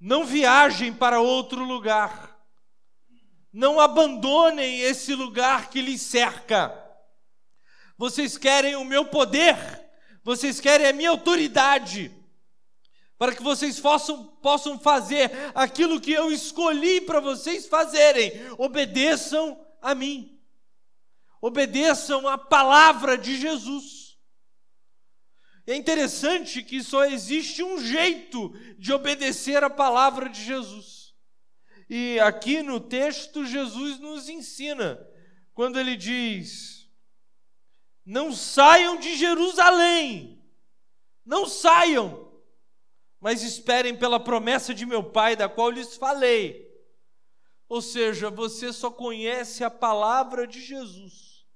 não 0.06 0.26
viajem 0.26 0.92
para 0.92 1.22
outro 1.22 1.64
lugar. 1.64 2.38
Não 3.54 3.80
abandonem 3.80 4.82
esse 4.82 5.16
lugar 5.16 5.70
que 5.70 5.82
lhes 5.82 6.02
cerca. 6.02 6.78
Vocês 7.98 8.38
querem 8.38 8.76
o 8.76 8.84
meu 8.84 9.06
poder, 9.06 9.56
vocês 10.22 10.60
querem 10.60 10.88
a 10.88 10.92
minha 10.92 11.10
autoridade, 11.10 12.12
para 13.18 13.36
que 13.36 13.44
vocês 13.44 13.80
possam, 13.80 14.26
possam 14.42 14.80
fazer 14.80 15.32
aquilo 15.56 16.02
que 16.02 16.12
eu 16.12 16.32
escolhi 16.32 17.02
para 17.02 17.20
vocês 17.20 17.68
fazerem. 17.68 18.32
Obedeçam 18.58 19.60
a 19.82 19.94
mim, 19.94 20.40
obedeçam 21.42 22.28
a 22.28 22.38
palavra 22.38 23.18
de 23.18 23.38
Jesus. 23.38 24.18
É 25.66 25.76
interessante 25.76 26.62
que 26.62 26.84
só 26.84 27.06
existe 27.06 27.64
um 27.64 27.82
jeito 27.82 28.50
de 28.78 28.92
obedecer 28.92 29.64
a 29.64 29.70
palavra 29.70 30.30
de 30.30 30.44
Jesus. 30.44 31.14
E 31.90 32.20
aqui 32.20 32.62
no 32.62 32.80
texto, 32.80 33.46
Jesus 33.46 34.00
nos 34.00 34.28
ensina, 34.28 35.00
quando 35.54 35.80
ele 35.80 35.96
diz: 35.96 36.90
Não 38.06 38.34
saiam 38.34 38.98
de 38.98 39.16
Jerusalém, 39.16 40.44
não 41.26 41.46
saiam, 41.46 42.23
mas 43.24 43.42
esperem 43.42 43.98
pela 43.98 44.20
promessa 44.20 44.74
de 44.74 44.86
meu 44.86 45.02
Pai, 45.02 45.34
da 45.34 45.48
qual 45.48 45.70
lhes 45.70 45.96
falei. 45.96 46.70
Ou 47.70 47.82
seja, 47.82 48.30
você 48.30 48.74
só 48.74 48.92
conhece 48.92 49.64
a 49.64 49.72
palavra 49.72 50.46
de 50.46 50.60
Jesus 50.60 51.48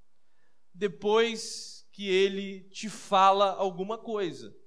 depois 0.73 1.85
que 1.91 2.07
ele 2.07 2.61
te 2.69 2.87
fala 2.87 3.51
alguma 3.51 3.97
coisa. 3.97 4.57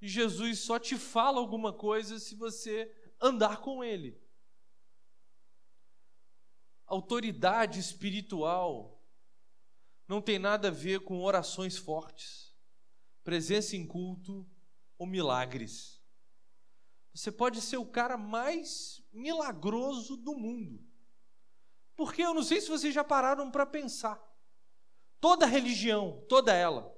E 0.00 0.08
Jesus 0.08 0.60
só 0.60 0.78
te 0.78 0.96
fala 0.96 1.38
alguma 1.38 1.74
coisa 1.74 2.18
se 2.18 2.34
você 2.34 2.90
andar 3.20 3.60
com 3.60 3.84
ele. 3.84 4.18
Autoridade 6.86 7.78
espiritual 7.78 8.98
não 10.08 10.22
tem 10.22 10.38
nada 10.38 10.68
a 10.68 10.72
ver 10.72 11.00
com 11.00 11.20
orações 11.20 11.76
fortes, 11.76 12.56
presença 13.22 13.76
em 13.76 13.86
culto 13.86 14.48
ou 15.00 15.06
milagres. 15.06 15.98
Você 17.14 17.32
pode 17.32 17.62
ser 17.62 17.78
o 17.78 17.86
cara 17.86 18.18
mais 18.18 19.02
milagroso 19.10 20.14
do 20.14 20.34
mundo. 20.34 20.86
Porque 21.96 22.22
eu 22.22 22.34
não 22.34 22.42
sei 22.42 22.60
se 22.60 22.68
vocês 22.68 22.92
já 22.92 23.02
pararam 23.02 23.50
para 23.50 23.64
pensar. 23.64 24.22
Toda 25.18 25.46
religião, 25.46 26.22
toda 26.28 26.52
ela, 26.52 26.94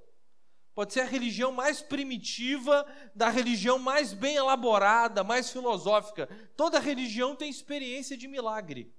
pode 0.75 0.91
ser 0.91 0.99
a 0.99 1.05
religião 1.05 1.53
mais 1.53 1.81
primitiva, 1.81 2.85
da 3.15 3.29
religião 3.29 3.79
mais 3.79 4.13
bem 4.13 4.35
elaborada, 4.35 5.23
mais 5.23 5.49
filosófica. 5.49 6.27
Toda 6.57 6.79
religião 6.79 7.37
tem 7.37 7.49
experiência 7.49 8.17
de 8.17 8.27
milagre. 8.27 8.93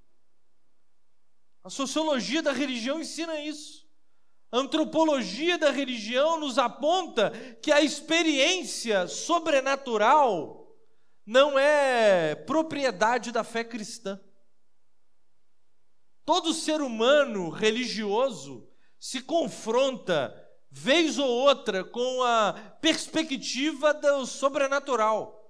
A 1.62 1.68
sociologia 1.68 2.42
da 2.42 2.52
religião 2.52 2.98
ensina 3.00 3.38
isso. 3.38 3.83
Antropologia 4.56 5.58
da 5.58 5.72
religião 5.72 6.38
nos 6.38 6.58
aponta 6.58 7.32
que 7.60 7.72
a 7.72 7.82
experiência 7.82 9.08
sobrenatural 9.08 10.72
não 11.26 11.58
é 11.58 12.36
propriedade 12.36 13.32
da 13.32 13.42
fé 13.42 13.64
cristã. 13.64 14.20
Todo 16.24 16.54
ser 16.54 16.80
humano 16.80 17.50
religioso 17.50 18.70
se 19.00 19.20
confronta, 19.22 20.32
vez 20.70 21.18
ou 21.18 21.28
outra, 21.28 21.82
com 21.82 22.22
a 22.22 22.52
perspectiva 22.80 23.92
do 23.92 24.24
sobrenatural. 24.24 25.43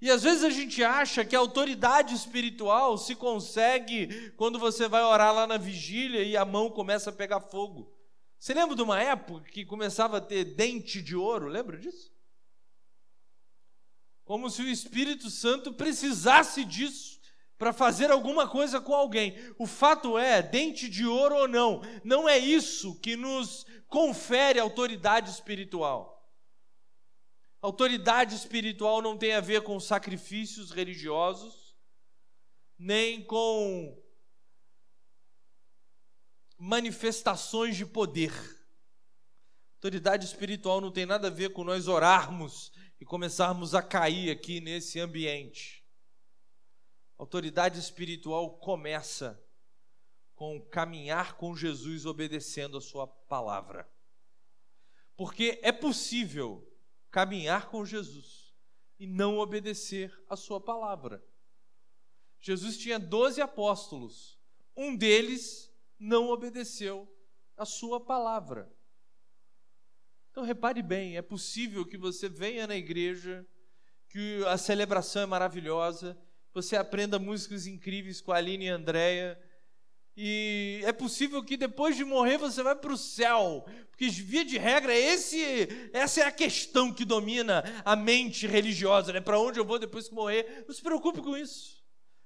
E 0.00 0.10
às 0.10 0.22
vezes 0.22 0.44
a 0.44 0.50
gente 0.50 0.84
acha 0.84 1.24
que 1.24 1.34
a 1.34 1.38
autoridade 1.38 2.14
espiritual 2.14 2.98
se 2.98 3.14
consegue 3.14 4.30
quando 4.36 4.58
você 4.58 4.88
vai 4.88 5.02
orar 5.02 5.34
lá 5.34 5.46
na 5.46 5.56
vigília 5.56 6.22
e 6.22 6.36
a 6.36 6.44
mão 6.44 6.70
começa 6.70 7.10
a 7.10 7.12
pegar 7.12 7.40
fogo. 7.40 7.92
Você 8.38 8.52
lembra 8.52 8.76
de 8.76 8.82
uma 8.82 9.00
época 9.00 9.50
que 9.50 9.64
começava 9.64 10.18
a 10.18 10.20
ter 10.20 10.44
dente 10.44 11.00
de 11.00 11.16
ouro? 11.16 11.48
Lembra 11.48 11.78
disso? 11.78 12.14
Como 14.24 14.50
se 14.50 14.60
o 14.60 14.68
Espírito 14.68 15.30
Santo 15.30 15.72
precisasse 15.72 16.64
disso 16.64 17.16
para 17.56 17.72
fazer 17.72 18.10
alguma 18.10 18.46
coisa 18.46 18.80
com 18.80 18.94
alguém. 18.94 19.34
O 19.58 19.66
fato 19.66 20.18
é, 20.18 20.42
dente 20.42 20.88
de 20.88 21.06
ouro 21.06 21.36
ou 21.36 21.48
não, 21.48 21.80
não 22.04 22.28
é 22.28 22.36
isso 22.36 23.00
que 23.00 23.16
nos 23.16 23.64
confere 23.88 24.60
autoridade 24.60 25.30
espiritual. 25.30 26.15
Autoridade 27.60 28.34
espiritual 28.34 29.00
não 29.02 29.16
tem 29.16 29.32
a 29.32 29.40
ver 29.40 29.62
com 29.62 29.80
sacrifícios 29.80 30.70
religiosos, 30.70 31.76
nem 32.78 33.24
com 33.24 34.00
manifestações 36.58 37.76
de 37.76 37.84
poder. 37.84 38.32
Autoridade 39.76 40.24
espiritual 40.24 40.80
não 40.80 40.90
tem 40.90 41.06
nada 41.06 41.28
a 41.28 41.30
ver 41.30 41.52
com 41.52 41.64
nós 41.64 41.88
orarmos 41.88 42.72
e 43.00 43.04
começarmos 43.04 43.74
a 43.74 43.82
cair 43.82 44.30
aqui 44.30 44.60
nesse 44.60 44.98
ambiente. 44.98 45.84
Autoridade 47.18 47.78
espiritual 47.78 48.58
começa 48.58 49.42
com 50.34 50.60
caminhar 50.60 51.36
com 51.36 51.56
Jesus 51.56 52.04
obedecendo 52.04 52.76
a 52.76 52.80
sua 52.80 53.06
palavra. 53.06 53.90
Porque 55.16 55.58
é 55.62 55.72
possível 55.72 56.66
caminhar 57.16 57.70
com 57.70 57.82
Jesus 57.82 58.54
e 58.98 59.06
não 59.06 59.38
obedecer 59.38 60.12
a 60.28 60.36
sua 60.36 60.60
palavra. 60.60 61.24
Jesus 62.38 62.76
tinha 62.76 62.98
doze 62.98 63.40
apóstolos, 63.40 64.38
um 64.76 64.94
deles 64.94 65.74
não 65.98 66.28
obedeceu 66.28 67.10
a 67.56 67.64
sua 67.64 67.98
palavra. 67.98 68.70
Então 70.30 70.44
repare 70.44 70.82
bem, 70.82 71.16
é 71.16 71.22
possível 71.22 71.86
que 71.86 71.96
você 71.96 72.28
venha 72.28 72.66
na 72.66 72.76
igreja, 72.76 73.48
que 74.10 74.44
a 74.44 74.58
celebração 74.58 75.22
é 75.22 75.26
maravilhosa, 75.26 76.22
você 76.52 76.76
aprenda 76.76 77.18
músicas 77.18 77.66
incríveis 77.66 78.20
com 78.20 78.30
a 78.30 78.36
Aline 78.36 78.66
e 78.66 78.70
a 78.70 78.74
Andréia, 78.74 79.42
e 80.16 80.80
é 80.84 80.92
possível 80.92 81.44
que 81.44 81.58
depois 81.58 81.94
de 81.94 82.04
morrer 82.04 82.38
você 82.38 82.62
vai 82.62 82.74
para 82.74 82.92
o 82.92 82.96
céu, 82.96 83.66
porque 83.90 84.08
via 84.08 84.44
de 84.44 84.56
regra 84.56 84.94
esse, 84.94 85.68
essa 85.92 86.22
é 86.22 86.24
a 86.24 86.32
questão 86.32 86.90
que 86.90 87.04
domina 87.04 87.62
a 87.84 87.94
mente 87.94 88.46
religiosa, 88.46 89.12
né? 89.12 89.20
Para 89.20 89.38
onde 89.38 89.60
eu 89.60 89.64
vou 89.64 89.78
depois 89.78 90.08
que 90.08 90.14
morrer? 90.14 90.64
Não 90.66 90.74
se 90.74 90.82
preocupe 90.82 91.20
com 91.20 91.36
isso. 91.36 91.76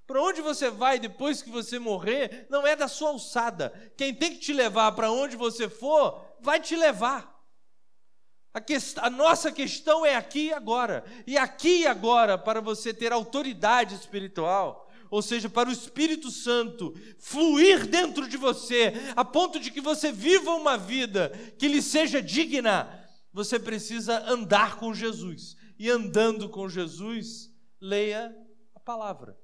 Para 0.06 0.22
onde 0.22 0.40
você 0.40 0.70
vai 0.70 0.98
depois 0.98 1.42
que 1.42 1.50
você 1.50 1.78
morrer 1.78 2.46
não 2.48 2.66
é 2.66 2.76
da 2.76 2.86
sua 2.86 3.10
alçada. 3.10 3.72
Quem 3.96 4.14
tem 4.14 4.32
que 4.32 4.38
te 4.38 4.52
levar 4.52 4.92
para 4.92 5.10
onde 5.10 5.36
você 5.36 5.68
for, 5.68 6.20
vai 6.40 6.60
te 6.60 6.76
levar. 6.76 7.40
A, 8.52 8.60
que, 8.60 8.76
a, 8.96 9.08
nossa 9.08 9.52
questão 9.52 10.04
é 10.04 10.16
aqui 10.16 10.46
e 10.46 10.52
agora. 10.52 11.04
E 11.26 11.38
aqui 11.38 11.82
e 11.82 11.86
agora, 11.86 12.36
para 12.36 12.60
você 12.60 12.92
ter 12.92 13.12
autoridade 13.12 13.94
espiritual, 13.94 14.89
ou 15.10 15.20
seja, 15.20 15.48
para 15.48 15.68
o 15.68 15.72
Espírito 15.72 16.30
Santo 16.30 16.94
fluir 17.18 17.86
dentro 17.86 18.28
de 18.28 18.36
você, 18.36 18.92
a 19.16 19.24
ponto 19.24 19.58
de 19.58 19.70
que 19.70 19.80
você 19.80 20.12
viva 20.12 20.52
uma 20.54 20.78
vida 20.78 21.30
que 21.58 21.66
lhe 21.66 21.82
seja 21.82 22.22
digna, 22.22 22.88
você 23.32 23.58
precisa 23.58 24.20
andar 24.30 24.78
com 24.78 24.94
Jesus. 24.94 25.56
E 25.78 25.90
andando 25.90 26.48
com 26.48 26.68
Jesus, 26.68 27.50
leia 27.80 28.34
a 28.74 28.78
palavra. 28.78 29.36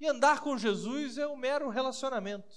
E 0.00 0.06
andar 0.06 0.40
com 0.40 0.56
Jesus 0.56 1.18
é 1.18 1.26
um 1.26 1.36
mero 1.36 1.68
relacionamento. 1.68 2.54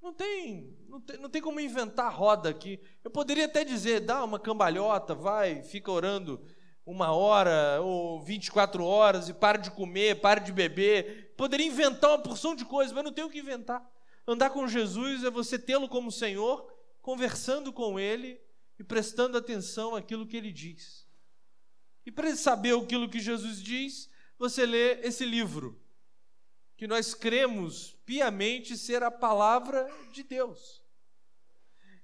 Não 0.00 0.12
tem, 0.12 0.76
não 0.86 1.00
tem, 1.00 1.18
não 1.18 1.30
tem 1.30 1.40
como 1.40 1.58
inventar 1.58 2.14
roda 2.14 2.50
aqui. 2.50 2.78
Eu 3.02 3.10
poderia 3.10 3.46
até 3.46 3.64
dizer, 3.64 4.00
dá 4.00 4.22
uma 4.22 4.38
cambalhota, 4.38 5.14
vai, 5.14 5.62
fica 5.62 5.90
orando 5.90 6.44
uma 6.86 7.12
hora 7.12 7.80
ou 7.80 8.20
24 8.20 8.84
horas 8.84 9.28
e 9.28 9.34
para 9.34 9.58
de 9.58 9.70
comer, 9.70 10.20
para 10.20 10.40
de 10.40 10.52
beber. 10.52 11.34
Poderia 11.36 11.66
inventar 11.66 12.10
uma 12.10 12.18
porção 12.18 12.54
de 12.54 12.64
coisas, 12.64 12.92
mas 12.92 13.04
não 13.04 13.12
tem 13.12 13.24
o 13.24 13.30
que 13.30 13.38
inventar. 13.38 13.84
Andar 14.26 14.50
com 14.50 14.66
Jesus 14.66 15.24
é 15.24 15.30
você 15.30 15.58
tê-lo 15.58 15.88
como 15.88 16.12
Senhor, 16.12 16.70
conversando 17.00 17.72
com 17.72 17.98
Ele 17.98 18.40
e 18.78 18.84
prestando 18.84 19.36
atenção 19.36 19.94
àquilo 19.94 20.26
que 20.26 20.36
Ele 20.36 20.52
diz. 20.52 21.06
E 22.06 22.10
para 22.10 22.34
saber 22.36 22.76
aquilo 22.76 23.08
que 23.08 23.20
Jesus 23.20 23.62
diz, 23.62 24.10
você 24.38 24.66
lê 24.66 25.00
esse 25.00 25.24
livro, 25.24 25.80
que 26.76 26.86
nós 26.86 27.14
cremos 27.14 27.96
piamente 28.04 28.76
ser 28.76 29.02
a 29.02 29.10
palavra 29.10 29.90
de 30.12 30.22
Deus. 30.22 30.82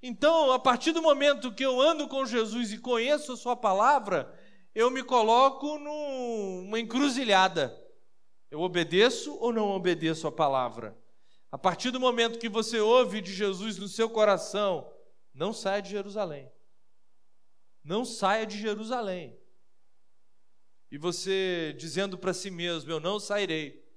Então, 0.02 0.52
a 0.52 0.58
partir 0.58 0.92
do 0.92 1.02
momento 1.02 1.52
que 1.52 1.64
eu 1.64 1.78
ando 1.80 2.08
com 2.08 2.24
Jesus 2.24 2.72
e 2.72 2.78
conheço 2.78 3.32
a 3.32 3.36
Sua 3.36 3.54
palavra, 3.54 4.34
eu 4.74 4.90
me 4.90 5.02
coloco 5.02 5.78
numa 5.78 6.78
encruzilhada. 6.78 7.76
Eu 8.50 8.61
obedeço 8.61 9.37
ou 9.37 9.52
não 9.52 9.70
obedeço 9.70 10.26
a 10.26 10.33
palavra? 10.33 10.98
A 11.50 11.59
partir 11.59 11.90
do 11.90 12.00
momento 12.00 12.38
que 12.38 12.48
você 12.48 12.78
ouve 12.78 13.20
de 13.20 13.33
Jesus 13.33 13.78
no 13.78 13.88
seu 13.88 14.09
coração, 14.09 14.92
não 15.35 15.52
saia 15.52 15.83
de 15.83 15.90
Jerusalém. 15.90 16.50
Não 17.83 18.04
saia 18.04 18.46
de 18.46 18.59
Jerusalém. 18.59 19.38
E 20.90 20.98
você 20.98 21.74
dizendo 21.78 22.18
para 22.18 22.35
si 22.35 22.50
mesmo: 22.50 22.90
Eu 22.90 23.00
não 23.00 23.18
sairei. 23.18 23.88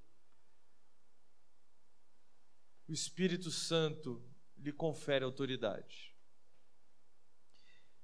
O 2.88 2.94
Espírito 2.94 3.50
Santo 3.50 4.24
lhe 4.58 4.72
confere 4.72 5.26
autoridade. 5.26 6.16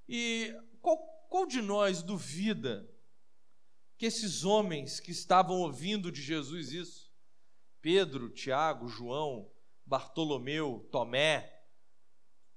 E 0.08 0.56
qual 0.82 1.19
qual 1.30 1.46
de 1.46 1.62
nós 1.62 2.02
duvida 2.02 2.90
que 3.98 4.06
esses 4.06 4.44
homens 4.44 5.00
que 5.00 5.12
estavam 5.12 5.58
ouvindo 5.62 6.12
de 6.12 6.22
Jesus 6.22 6.74
isso, 6.74 7.14
Pedro, 7.82 8.30
Tiago, 8.30 8.90
João, 8.90 9.50
Bartolomeu, 9.86 10.88
Tomé, 10.92 11.64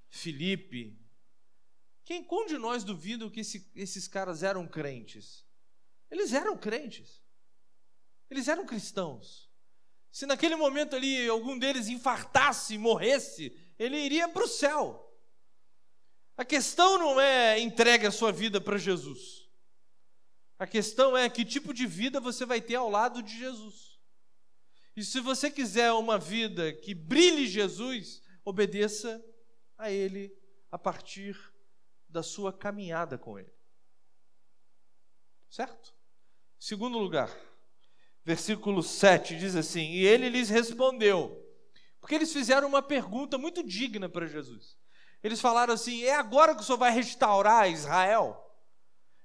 Felipe, 0.08 0.98
quem 2.04 2.24
qual 2.24 2.46
de 2.46 2.58
nós 2.58 2.82
duvida 2.82 3.30
que 3.30 3.40
esse, 3.40 3.70
esses 3.74 4.08
caras 4.08 4.42
eram 4.42 4.66
crentes? 4.66 5.46
Eles 6.10 6.32
eram 6.32 6.56
crentes. 6.56 7.22
Eles 8.28 8.48
eram 8.48 8.66
cristãos. 8.66 9.50
Se 10.10 10.26
naquele 10.26 10.56
momento 10.56 10.94
ali 10.94 11.26
algum 11.28 11.58
deles 11.58 11.88
infartasse, 11.88 12.76
morresse, 12.76 13.56
ele 13.78 13.96
iria 13.96 14.28
para 14.28 14.44
o 14.44 14.48
céu. 14.48 15.01
A 16.36 16.44
questão 16.44 16.98
não 16.98 17.20
é 17.20 17.58
entregue 17.58 18.06
a 18.06 18.10
sua 18.10 18.32
vida 18.32 18.60
para 18.60 18.78
Jesus. 18.78 19.48
A 20.58 20.66
questão 20.66 21.16
é 21.16 21.28
que 21.28 21.44
tipo 21.44 21.74
de 21.74 21.86
vida 21.86 22.20
você 22.20 22.46
vai 22.46 22.60
ter 22.60 22.76
ao 22.76 22.88
lado 22.88 23.22
de 23.22 23.38
Jesus. 23.38 23.98
E 24.96 25.04
se 25.04 25.20
você 25.20 25.50
quiser 25.50 25.92
uma 25.92 26.18
vida 26.18 26.72
que 26.72 26.94
brilhe 26.94 27.46
Jesus, 27.46 28.22
obedeça 28.44 29.22
a 29.76 29.90
Ele 29.90 30.32
a 30.70 30.78
partir 30.78 31.36
da 32.08 32.22
sua 32.22 32.52
caminhada 32.52 33.18
com 33.18 33.38
Ele. 33.38 33.52
Certo? 35.50 35.94
Segundo 36.58 36.96
lugar, 36.96 37.28
versículo 38.24 38.82
7 38.82 39.36
diz 39.36 39.56
assim: 39.56 39.90
E 39.92 40.06
ele 40.06 40.28
lhes 40.28 40.48
respondeu, 40.48 41.44
porque 42.00 42.14
eles 42.14 42.32
fizeram 42.32 42.68
uma 42.68 42.80
pergunta 42.82 43.36
muito 43.36 43.62
digna 43.62 44.08
para 44.08 44.26
Jesus. 44.26 44.78
Eles 45.22 45.40
falaram 45.40 45.74
assim: 45.74 46.02
é 46.02 46.14
agora 46.14 46.54
que 46.54 46.62
o 46.62 46.64
Senhor 46.64 46.78
vai 46.78 46.90
restaurar 46.90 47.70
Israel? 47.70 48.38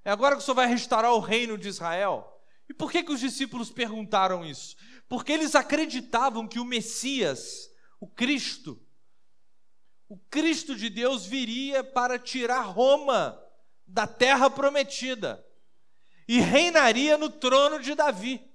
É 0.06 0.12
agora 0.12 0.36
que 0.36 0.42
o 0.42 0.46
Senhor 0.46 0.56
vai 0.56 0.68
restaurar 0.68 1.14
o 1.14 1.20
reino 1.20 1.58
de 1.58 1.68
Israel? 1.68 2.34
E 2.70 2.74
por 2.74 2.92
que, 2.92 3.04
que 3.04 3.12
os 3.12 3.20
discípulos 3.20 3.70
perguntaram 3.70 4.46
isso? 4.46 4.76
Porque 5.08 5.32
eles 5.32 5.56
acreditavam 5.56 6.48
que 6.48 6.60
o 6.60 6.66
Messias, 6.66 7.70
o 8.00 8.08
Cristo, 8.08 8.80
o 10.10 10.18
Cristo 10.18 10.76
de 10.76 10.90
Deus 10.90 11.26
viria 11.26 11.84
para 11.84 12.18
tirar 12.18 12.62
Roma 12.62 13.42
da 13.86 14.06
terra 14.06 14.50
prometida 14.50 15.46
e 16.28 16.40
reinaria 16.40 17.18
no 17.18 17.30
trono 17.30 17.80
de 17.80 17.96
Davi. 17.96 18.47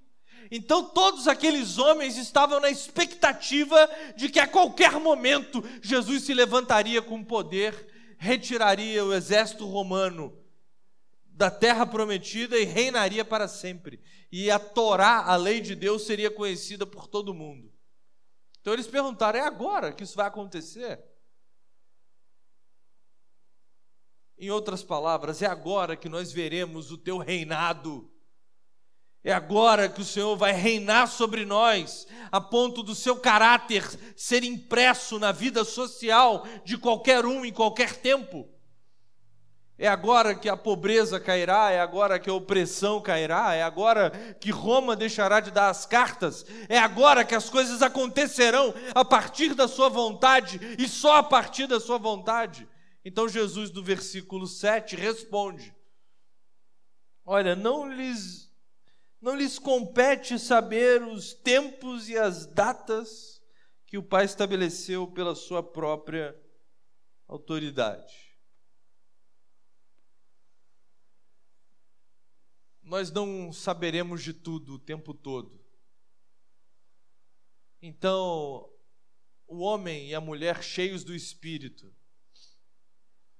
Então 0.51 0.89
todos 0.89 1.27
aqueles 1.27 1.77
homens 1.77 2.17
estavam 2.17 2.59
na 2.59 2.69
expectativa 2.69 3.89
de 4.15 4.29
que 4.29 4.39
a 4.39 4.47
qualquer 4.47 4.93
momento 4.93 5.63
Jesus 5.81 6.23
se 6.23 6.33
levantaria 6.33 7.01
com 7.01 7.23
poder, 7.23 8.15
retiraria 8.17 9.03
o 9.03 9.13
exército 9.13 9.65
romano 9.65 10.37
da 11.25 11.49
terra 11.49 11.85
prometida 11.85 12.57
e 12.57 12.63
reinaria 12.63 13.25
para 13.25 13.47
sempre. 13.47 14.01
E 14.31 14.49
a 14.51 14.59
Torá, 14.59 15.23
a 15.25 15.35
lei 15.35 15.59
de 15.61 15.75
Deus, 15.75 16.03
seria 16.03 16.29
conhecida 16.29 16.85
por 16.85 17.07
todo 17.07 17.33
mundo. 17.33 17.73
Então 18.61 18.73
eles 18.73 18.87
perguntaram: 18.87 19.39
é 19.39 19.43
agora 19.43 19.91
que 19.91 20.03
isso 20.03 20.15
vai 20.15 20.27
acontecer? 20.27 21.03
Em 24.37 24.49
outras 24.49 24.83
palavras, 24.83 25.41
é 25.41 25.45
agora 25.45 25.95
que 25.95 26.09
nós 26.09 26.31
veremos 26.31 26.91
o 26.91 26.97
teu 26.97 27.17
reinado. 27.17 28.12
É 29.23 29.31
agora 29.31 29.87
que 29.87 30.01
o 30.01 30.05
Senhor 30.05 30.35
vai 30.35 30.51
reinar 30.51 31.07
sobre 31.07 31.45
nós, 31.45 32.05
a 32.31 32.41
ponto 32.41 32.83
do 32.83 32.93
seu 32.93 33.15
caráter 33.15 33.87
ser 34.17 34.43
impresso 34.43 35.17
na 35.17 35.31
vida 35.31 35.63
social 35.63 36.45
de 36.65 36.77
qualquer 36.77 37.25
um 37.25 37.45
em 37.45 37.53
qualquer 37.53 37.95
tempo. 37.95 38.49
É 39.77 39.87
agora 39.87 40.35
que 40.35 40.47
a 40.47 40.55
pobreza 40.55 41.19
cairá, 41.19 41.71
é 41.71 41.79
agora 41.79 42.19
que 42.19 42.29
a 42.29 42.33
opressão 42.33 43.01
cairá, 43.01 43.55
é 43.55 43.63
agora 43.63 44.11
que 44.39 44.51
Roma 44.51 44.95
deixará 44.95 45.39
de 45.39 45.51
dar 45.51 45.69
as 45.69 45.85
cartas, 45.85 46.45
é 46.69 46.77
agora 46.77 47.25
que 47.25 47.33
as 47.33 47.49
coisas 47.49 47.81
acontecerão 47.81 48.73
a 48.93 49.03
partir 49.03 49.55
da 49.55 49.67
sua 49.67 49.89
vontade 49.89 50.59
e 50.77 50.87
só 50.87 51.17
a 51.17 51.23
partir 51.23 51.65
da 51.65 51.79
sua 51.79 51.97
vontade. 51.97 52.67
Então 53.03 53.27
Jesus, 53.27 53.71
no 53.71 53.83
versículo 53.83 54.47
7, 54.47 54.95
responde: 54.95 55.75
Olha, 57.25 57.55
não 57.55 57.91
lhes, 57.91 58.42
não 59.23 59.37
lhes 59.37 59.57
compete 59.57 60.37
saber 60.37 61.01
os 61.01 61.33
tempos 61.33 62.09
e 62.09 62.17
as 62.17 62.45
datas 62.45 63.41
que 63.85 63.97
o 63.97 64.03
Pai 64.03 64.25
estabeleceu 64.25 65.07
pela 65.07 65.33
sua 65.33 65.63
própria 65.63 66.37
autoridade. 67.25 68.37
Nós 72.81 73.11
não 73.11 73.53
saberemos 73.53 74.21
de 74.21 74.33
tudo 74.33 74.73
o 74.73 74.79
tempo 74.79 75.13
todo. 75.13 75.57
Então, 77.81 78.69
o 79.47 79.59
homem 79.59 80.09
e 80.09 80.13
a 80.13 80.19
mulher 80.19 80.61
cheios 80.61 81.01
do 81.01 81.15
Espírito, 81.15 81.95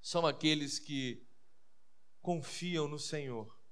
são 0.02 0.26
aqueles 0.26 0.80
que 0.80 1.28
confiam 2.22 2.88
no 2.88 2.98
Senhor. 2.98 3.63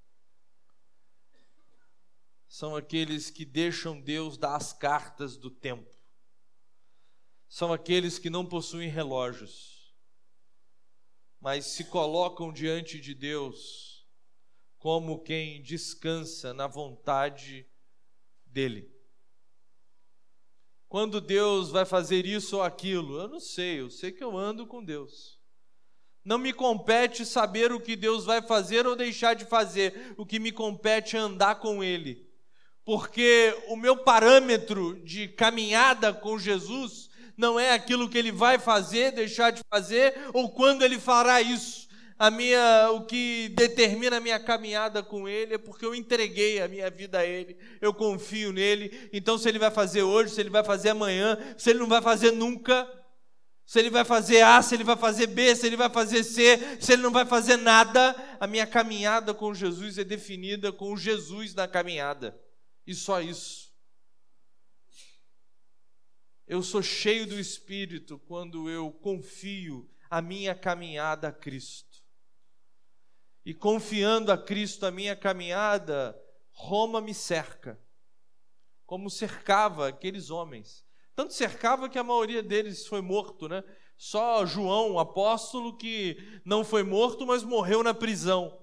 São 2.52 2.76
aqueles 2.76 3.30
que 3.30 3.46
deixam 3.46 4.02
Deus 4.02 4.38
dar 4.38 4.58
as 4.58 4.74
cartas 4.74 5.38
do 5.38 5.50
tempo. 5.50 5.90
São 7.48 7.72
aqueles 7.72 8.20
que 8.20 8.30
não 8.30 8.46
possuem 8.46 8.90
relógios, 8.90 9.96
mas 11.40 11.68
se 11.68 11.86
colocam 11.86 12.52
diante 12.52 13.00
de 13.00 13.14
Deus 13.14 14.06
como 14.78 15.24
quem 15.24 15.62
descansa 15.62 16.54
na 16.54 16.68
vontade 16.68 17.66
dEle. 18.46 18.94
Quando 20.90 21.22
Deus 21.22 21.70
vai 21.70 21.86
fazer 21.86 22.26
isso 22.26 22.58
ou 22.58 22.64
aquilo, 22.64 23.18
eu 23.18 23.30
não 23.30 23.40
sei, 23.40 23.80
eu 23.80 23.90
sei 23.90 24.12
que 24.12 24.24
eu 24.24 24.38
ando 24.38 24.68
com 24.68 24.84
Deus. 24.84 25.40
Não 26.22 26.38
me 26.38 26.52
compete 26.52 27.26
saber 27.26 27.72
o 27.72 27.80
que 27.80 27.96
Deus 27.96 28.26
vai 28.26 28.42
fazer 28.42 28.86
ou 28.86 28.94
deixar 28.94 29.36
de 29.36 29.46
fazer, 29.46 30.14
o 30.18 30.26
que 30.26 30.38
me 30.38 30.52
compete 30.52 31.16
é 31.16 31.20
andar 31.20 31.56
com 31.56 31.82
Ele. 31.82 32.30
Porque 32.84 33.56
o 33.68 33.76
meu 33.76 33.98
parâmetro 33.98 35.00
de 35.04 35.28
caminhada 35.28 36.14
com 36.14 36.38
Jesus 36.38 37.10
não 37.38 37.60
é 37.60 37.74
aquilo 37.74 38.10
que 38.10 38.18
Ele 38.18 38.32
vai 38.32 38.58
fazer, 38.60 39.12
deixar 39.12 39.52
de 39.52 39.62
fazer, 39.70 40.14
ou 40.34 40.50
quando 40.50 40.84
Ele 40.84 41.00
fará 41.00 41.42
isso. 41.42 41.90
A 42.18 42.30
minha, 42.30 42.92
o 42.92 43.06
que 43.06 43.50
determina 43.56 44.18
a 44.18 44.20
minha 44.20 44.40
caminhada 44.40 45.02
com 45.02 45.28
Ele 45.28 45.56
é 45.56 45.58
porque 45.58 45.84
eu 45.84 45.96
entreguei 45.96 46.62
a 46.62 46.68
minha 46.68 46.90
vida 46.90 47.20
a 47.20 47.26
Ele, 47.26 47.58
eu 47.82 47.94
confio 47.94 48.52
nele. 48.52 49.10
Então, 49.12 49.38
se 49.38 49.50
Ele 49.50 49.58
vai 49.58 49.72
fazer 49.72 50.04
hoje, 50.04 50.34
se 50.34 50.40
Ele 50.40 50.50
vai 50.50 50.64
fazer 50.64 50.90
amanhã, 50.90 51.38
se 51.58 51.72
Ele 51.72 51.80
não 51.80 51.88
vai 51.88 52.02
fazer 52.02 52.32
nunca, 52.32 52.88
se 53.72 53.80
ele 53.80 53.90
vai 53.90 54.04
fazer 54.04 54.42
A, 54.42 54.62
se 54.62 54.76
ele 54.76 54.84
vai 54.84 54.98
fazer 54.98 55.28
B, 55.28 55.56
se 55.56 55.66
ele 55.66 55.78
vai 55.78 55.90
fazer 55.90 56.26
C, 56.26 56.78
se 56.78 56.92
ele 56.92 57.02
não 57.02 57.10
vai 57.10 57.26
fazer 57.26 57.56
nada, 57.56 58.14
a 58.38 58.46
minha 58.46 58.68
caminhada 58.68 59.34
com 59.34 59.54
Jesus 59.54 59.98
é 59.98 60.04
definida 60.04 60.74
com 60.74 60.98
Jesus 60.98 61.56
na 61.56 61.70
caminhada. 61.70 62.38
E 62.86 62.94
só 62.96 63.22
isso. 63.22 63.72
Eu 66.48 66.62
sou 66.62 66.84
cheio 66.84 67.26
do 67.26 67.40
Espírito 67.40 68.20
quando 68.20 68.70
eu 68.70 68.92
confio 68.92 69.90
a 70.10 70.22
minha 70.22 70.54
caminhada 70.54 71.30
a 71.30 71.32
Cristo. 71.32 72.04
E 73.46 73.54
confiando 73.54 74.32
a 74.32 74.38
Cristo 74.38 74.86
a 74.86 74.92
minha 74.92 75.16
caminhada, 75.16 76.20
Roma 76.52 77.00
me 77.00 77.14
cerca, 77.14 77.80
como 78.86 79.10
cercava 79.10 79.88
aqueles 79.88 80.30
homens. 80.30 80.86
Tanto 81.16 81.34
cercava 81.34 81.90
que 81.90 81.98
a 81.98 82.04
maioria 82.04 82.44
deles 82.44 82.86
foi 82.86 83.02
morto, 83.02 83.48
né? 83.48 83.64
Só 83.98 84.46
João, 84.46 85.00
apóstolo, 85.00 85.78
que 85.78 86.18
não 86.44 86.64
foi 86.64 86.84
morto, 86.84 87.26
mas 87.26 87.44
morreu 87.44 87.84
na 87.84 87.94
prisão. 87.94 88.61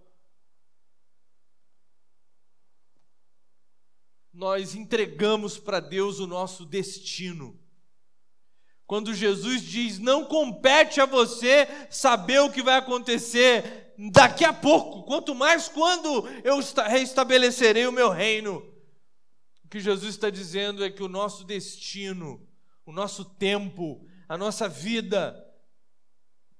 Nós 4.39 4.77
entregamos 4.77 5.59
para 5.59 5.81
Deus 5.81 6.21
o 6.21 6.27
nosso 6.29 6.65
destino. 6.65 7.59
Quando 8.87 9.13
Jesus 9.13 9.63
diz: 9.63 9.99
Não 9.99 10.27
compete 10.27 11.01
a 11.01 11.07
você 11.07 11.67
saber 11.91 12.39
o 12.39 12.53
que 12.53 12.63
vai 12.63 12.77
acontecer 12.77 13.93
daqui 14.13 14.45
a 14.45 14.53
pouco, 14.53 15.03
quanto 15.03 15.35
mais 15.35 15.67
quando 15.67 16.29
eu 16.45 16.61
restabelecerei 16.87 17.85
o 17.89 17.93
meu 17.93 18.11
reino. 18.11 18.59
O 19.65 19.69
que 19.69 19.81
Jesus 19.81 20.15
está 20.15 20.31
dizendo 20.31 20.85
é 20.85 20.89
que 20.89 21.03
o 21.03 21.09
nosso 21.09 21.43
destino, 21.43 22.41
o 22.87 22.93
nosso 22.93 23.25
tempo, 23.25 24.07
a 24.29 24.39
nossa 24.39 24.69
vida 24.69 25.37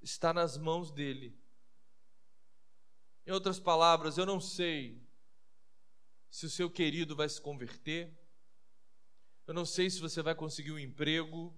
está 0.03 0.33
nas 0.35 0.59
mãos 0.59 0.91
dele. 0.91 1.39
Em 3.25 3.31
outras 3.31 3.61
palavras, 3.61 4.19
eu 4.19 4.27
não 4.27 4.41
sei 4.41 5.01
se 6.31 6.47
o 6.47 6.51
seu 6.51 6.71
querido 6.71 7.17
vai 7.17 7.29
se 7.29 7.41
converter, 7.41 8.13
eu 9.47 9.55
não 9.55 9.65
sei 9.65 9.89
se 9.89 10.01
você 10.01 10.23
vai 10.23 10.35
conseguir 10.35 10.73
um 10.73 10.79
emprego, 10.79 11.57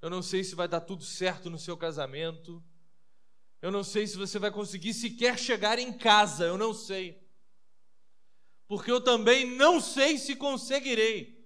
eu 0.00 0.10
não 0.10 0.22
sei 0.22 0.44
se 0.44 0.54
vai 0.54 0.68
dar 0.68 0.80
tudo 0.80 1.04
certo 1.04 1.48
no 1.48 1.58
seu 1.58 1.76
casamento, 1.76 2.62
eu 3.60 3.70
não 3.70 3.84
sei 3.84 4.06
se 4.06 4.16
você 4.16 4.38
vai 4.38 4.50
conseguir 4.50 4.92
sequer 4.92 5.38
chegar 5.38 5.78
em 5.78 5.92
casa, 5.92 6.44
eu 6.44 6.58
não 6.58 6.74
sei 6.74 7.22
porque 8.72 8.90
eu 8.90 9.02
também 9.02 9.44
não 9.44 9.82
sei 9.82 10.16
se 10.16 10.34
conseguirei. 10.34 11.38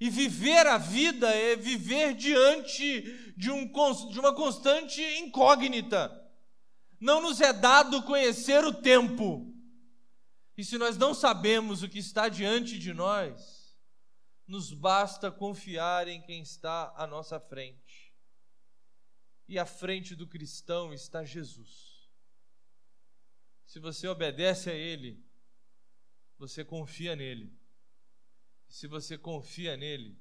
E 0.00 0.10
viver 0.10 0.66
a 0.66 0.76
vida 0.76 1.28
é 1.28 1.54
viver 1.54 2.12
diante 2.14 3.32
de, 3.36 3.52
um, 3.52 3.64
de 4.10 4.18
uma 4.18 4.34
constante 4.34 5.00
incógnita. 5.20 6.10
Não 7.00 7.22
nos 7.22 7.40
é 7.40 7.52
dado 7.52 8.02
conhecer 8.02 8.64
o 8.64 8.72
tempo. 8.72 9.54
E 10.58 10.64
se 10.64 10.76
nós 10.76 10.96
não 10.96 11.14
sabemos 11.14 11.84
o 11.84 11.88
que 11.88 12.00
está 12.00 12.28
diante 12.28 12.80
de 12.80 12.92
nós, 12.92 13.78
nos 14.44 14.74
basta 14.74 15.30
confiar 15.30 16.08
em 16.08 16.20
quem 16.20 16.42
está 16.42 16.92
à 16.96 17.06
nossa 17.06 17.38
frente. 17.38 18.12
E 19.46 19.56
à 19.56 19.64
frente 19.64 20.16
do 20.16 20.26
cristão 20.26 20.92
está 20.92 21.24
Jesus. 21.24 22.10
Se 23.64 23.78
você 23.78 24.08
obedece 24.08 24.68
a 24.68 24.74
Ele, 24.74 25.24
você 26.36 26.64
confia 26.64 27.14
nele. 27.14 27.56
Se 28.66 28.88
você 28.88 29.16
confia 29.16 29.76
nele, 29.76 30.20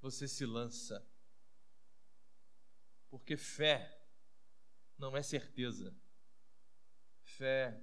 você 0.00 0.28
se 0.28 0.46
lança. 0.46 1.04
Porque 3.08 3.36
fé 3.36 4.00
não 4.96 5.16
é 5.16 5.24
certeza. 5.24 5.92
Fé 7.24 7.82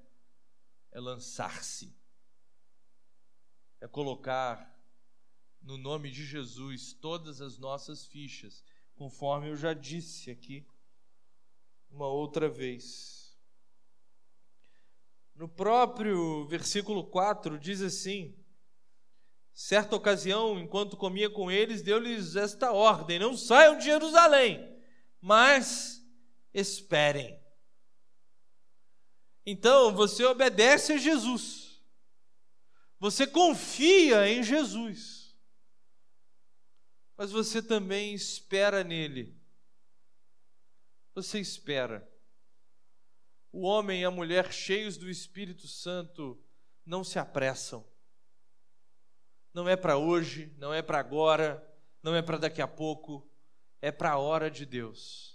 é 0.93 0.99
lançar-se. 0.99 1.93
É 3.81 3.87
colocar 3.87 4.71
no 5.61 5.77
nome 5.77 6.09
de 6.09 6.23
Jesus 6.23 6.93
todas 6.93 7.41
as 7.41 7.57
nossas 7.57 8.05
fichas, 8.05 8.63
conforme 8.95 9.49
eu 9.49 9.55
já 9.55 9.73
disse 9.73 10.29
aqui 10.29 10.65
uma 11.89 12.07
outra 12.07 12.47
vez. 12.47 13.37
No 15.35 15.49
próprio 15.49 16.47
versículo 16.47 17.05
4 17.07 17.57
diz 17.57 17.81
assim: 17.81 18.37
Certa 19.51 19.95
ocasião, 19.95 20.59
enquanto 20.59 20.95
comia 20.95 21.29
com 21.29 21.49
eles, 21.49 21.81
deu-lhes 21.81 22.35
esta 22.35 22.71
ordem: 22.71 23.17
Não 23.17 23.35
saiam 23.35 23.77
de 23.77 23.85
Jerusalém, 23.85 24.79
mas 25.19 26.01
esperem. 26.53 27.42
Então, 29.45 29.93
você 29.93 30.23
obedece 30.23 30.93
a 30.93 30.97
Jesus. 30.97 31.81
Você 32.99 33.27
confia 33.27 34.29
em 34.29 34.41
Jesus. 34.41 35.35
Mas 37.17 37.31
você 37.31 37.61
também 37.61 38.13
espera 38.13 38.83
nele. 38.83 39.37
Você 41.13 41.39
espera. 41.39 42.09
o 43.51 43.61
homem 43.67 44.01
e 44.01 44.05
a 44.05 44.09
mulher 44.09 44.51
cheios 44.51 44.97
do 44.97 45.07
Espírito 45.07 45.67
Santo 45.67 46.43
não 46.83 47.03
se 47.03 47.19
apressam. 47.19 47.85
Não 49.53 49.69
é 49.69 49.75
para 49.75 49.95
hoje, 49.95 50.51
não 50.57 50.73
é 50.73 50.81
para 50.81 50.97
agora, 50.97 51.63
não 52.01 52.15
é 52.15 52.21
para 52.23 52.39
daqui 52.39 52.61
a 52.61 52.67
pouco, 52.67 53.29
é 53.79 53.91
para 53.91 54.11
a 54.13 54.17
hora 54.17 54.49
de 54.49 54.65
Deus. 54.65 55.32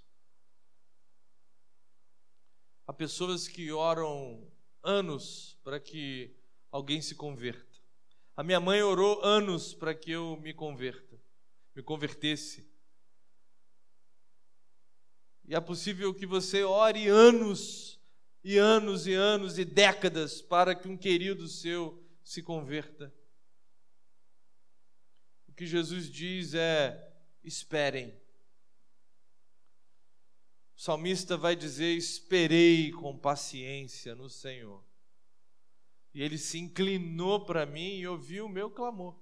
Há 2.89 2.93
pessoas 2.95 3.47
que 3.47 3.71
oram 3.71 4.51
anos 4.83 5.59
para 5.63 5.79
que 5.79 6.35
alguém 6.73 7.03
se 7.03 7.15
converta. 7.15 7.79
A 8.35 8.43
minha 8.43 8.59
mãe 8.59 8.83
orou 8.83 9.23
anos 9.23 9.75
para 9.75 9.95
que 9.95 10.11
eu 10.11 10.39
me 10.39 10.55
converta, 10.55 11.21
me 11.77 11.83
convertesse. 11.83 12.67
E 15.45 15.55
é 15.55 15.61
possível 15.61 16.15
que 16.15 16.25
você 16.25 16.63
ore 16.63 17.09
anos 17.09 18.01
e 18.43 18.57
anos 18.57 19.07
e 19.07 19.13
anos 19.13 19.59
e 19.59 19.67
décadas 19.67 20.41
para 20.41 20.75
que 20.75 20.89
um 20.89 20.97
querido 20.97 21.47
seu 21.47 22.03
se 22.25 22.43
converta. 22.43 23.15
O 25.47 25.53
que 25.53 25.67
Jesus 25.67 26.11
diz 26.11 26.55
é: 26.55 27.13
esperem. 27.45 28.19
O 30.79 30.81
salmista 30.81 31.37
vai 31.37 31.57
dizer: 31.57 31.97
esperei 31.97 32.93
com 32.93 33.19
paciência 33.19 34.15
no 34.15 34.31
Senhor. 34.31 34.87
E 36.15 36.23
ele 36.23 36.39
se 36.39 36.57
inclinou 36.57 37.45
para 37.45 37.67
mim 37.67 37.97
e 37.97 38.07
ouviu 38.07 38.47
o 38.47 38.49
meu 38.49 38.71
clamor. 38.71 39.21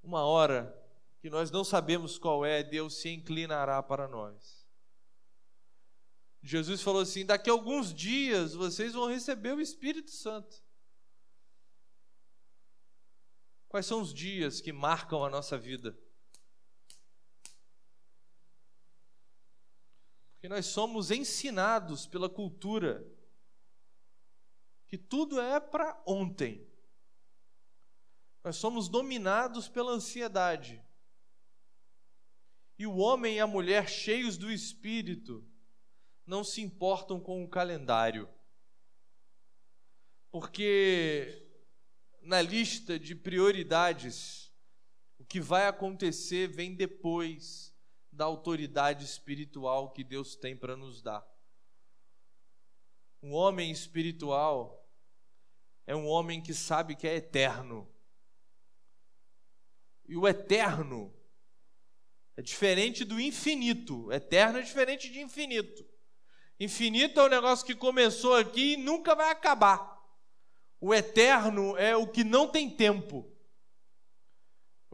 Uma 0.00 0.24
hora 0.24 0.72
que 1.18 1.28
nós 1.28 1.50
não 1.50 1.64
sabemos 1.64 2.16
qual 2.16 2.44
é, 2.44 2.62
Deus 2.62 3.00
se 3.00 3.08
inclinará 3.08 3.82
para 3.82 4.06
nós. 4.06 4.64
Jesus 6.40 6.80
falou 6.80 7.00
assim: 7.00 7.26
daqui 7.26 7.50
a 7.50 7.52
alguns 7.52 7.92
dias 7.92 8.54
vocês 8.54 8.92
vão 8.92 9.08
receber 9.08 9.54
o 9.54 9.60
Espírito 9.60 10.12
Santo. 10.12 10.62
Quais 13.66 13.86
são 13.86 14.00
os 14.00 14.14
dias 14.14 14.60
que 14.60 14.72
marcam 14.72 15.24
a 15.24 15.28
nossa 15.28 15.58
vida? 15.58 15.98
Porque 20.46 20.54
nós 20.54 20.66
somos 20.66 21.10
ensinados 21.10 22.06
pela 22.06 22.30
cultura 22.30 23.04
que 24.86 24.96
tudo 24.96 25.40
é 25.40 25.58
para 25.58 26.00
ontem. 26.06 26.64
Nós 28.44 28.54
somos 28.54 28.88
dominados 28.88 29.68
pela 29.68 29.90
ansiedade. 29.90 30.80
E 32.78 32.86
o 32.86 32.94
homem 32.98 33.38
e 33.38 33.40
a 33.40 33.46
mulher 33.46 33.88
cheios 33.88 34.38
do 34.38 34.48
espírito 34.48 35.44
não 36.24 36.44
se 36.44 36.60
importam 36.60 37.18
com 37.18 37.42
o 37.42 37.48
calendário. 37.48 38.28
Porque 40.30 41.44
na 42.22 42.40
lista 42.40 43.00
de 43.00 43.16
prioridades, 43.16 44.54
o 45.18 45.24
que 45.24 45.40
vai 45.40 45.66
acontecer 45.66 46.46
vem 46.46 46.72
depois 46.72 47.75
da 48.16 48.24
autoridade 48.24 49.04
espiritual 49.04 49.90
que 49.90 50.02
Deus 50.02 50.34
tem 50.34 50.56
para 50.56 50.74
nos 50.74 51.02
dar. 51.02 51.24
Um 53.22 53.32
homem 53.32 53.70
espiritual 53.70 54.88
é 55.86 55.94
um 55.94 56.06
homem 56.06 56.42
que 56.42 56.54
sabe 56.54 56.96
que 56.96 57.06
é 57.06 57.16
eterno. 57.16 57.88
E 60.08 60.16
o 60.16 60.26
eterno 60.26 61.14
é 62.36 62.42
diferente 62.42 63.04
do 63.04 63.20
infinito. 63.20 64.10
Eterno 64.10 64.58
é 64.58 64.62
diferente 64.62 65.10
de 65.10 65.20
infinito. 65.20 65.86
Infinito 66.58 67.20
é 67.20 67.24
um 67.24 67.28
negócio 67.28 67.66
que 67.66 67.74
começou 67.74 68.34
aqui 68.34 68.72
e 68.72 68.76
nunca 68.76 69.14
vai 69.14 69.30
acabar. 69.30 70.02
O 70.80 70.94
eterno 70.94 71.76
é 71.76 71.94
o 71.94 72.06
que 72.06 72.24
não 72.24 72.48
tem 72.48 72.70
tempo. 72.70 73.30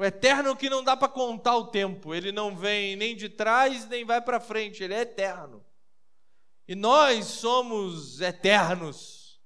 O 0.02 0.04
eterno 0.04 0.50
é 0.50 0.56
que 0.56 0.68
não 0.68 0.82
dá 0.82 0.96
para 0.96 1.06
contar 1.06 1.56
o 1.56 1.68
tempo. 1.68 2.12
Ele 2.12 2.32
não 2.32 2.56
vem 2.56 2.96
nem 2.96 3.14
de 3.14 3.28
trás 3.28 3.88
nem 3.88 4.04
vai 4.04 4.20
para 4.20 4.40
frente. 4.40 4.82
Ele 4.82 4.94
é 4.94 5.02
eterno. 5.02 5.64
E 6.66 6.74
nós 6.74 7.26
somos 7.26 8.20
eternos. 8.20 9.40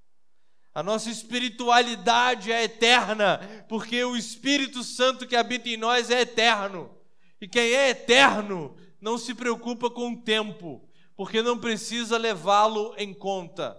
A 0.73 0.83
nossa 0.83 1.11
espiritualidade 1.11 2.51
é 2.51 2.65
eterna, 2.65 3.67
porque 3.69 4.03
o 4.03 4.17
Espírito 4.17 4.83
Santo 4.83 5.27
que 5.27 5.37
habita 5.37 5.69
em 5.69 5.77
nós 5.77 6.11
é 6.11 6.23
eterno. 6.23 6.99
E 7.39 7.47
quem 7.47 7.75
é 7.75 7.91
eterno 7.91 8.75
não 8.99 9.19
se 9.19 9.35
preocupa 9.35 9.91
com 9.91 10.13
o 10.13 10.23
tempo, 10.23 10.89
porque 11.15 11.43
não 11.43 11.61
precisa 11.61 12.17
levá-lo 12.17 12.95
em 12.97 13.13
conta. 13.13 13.79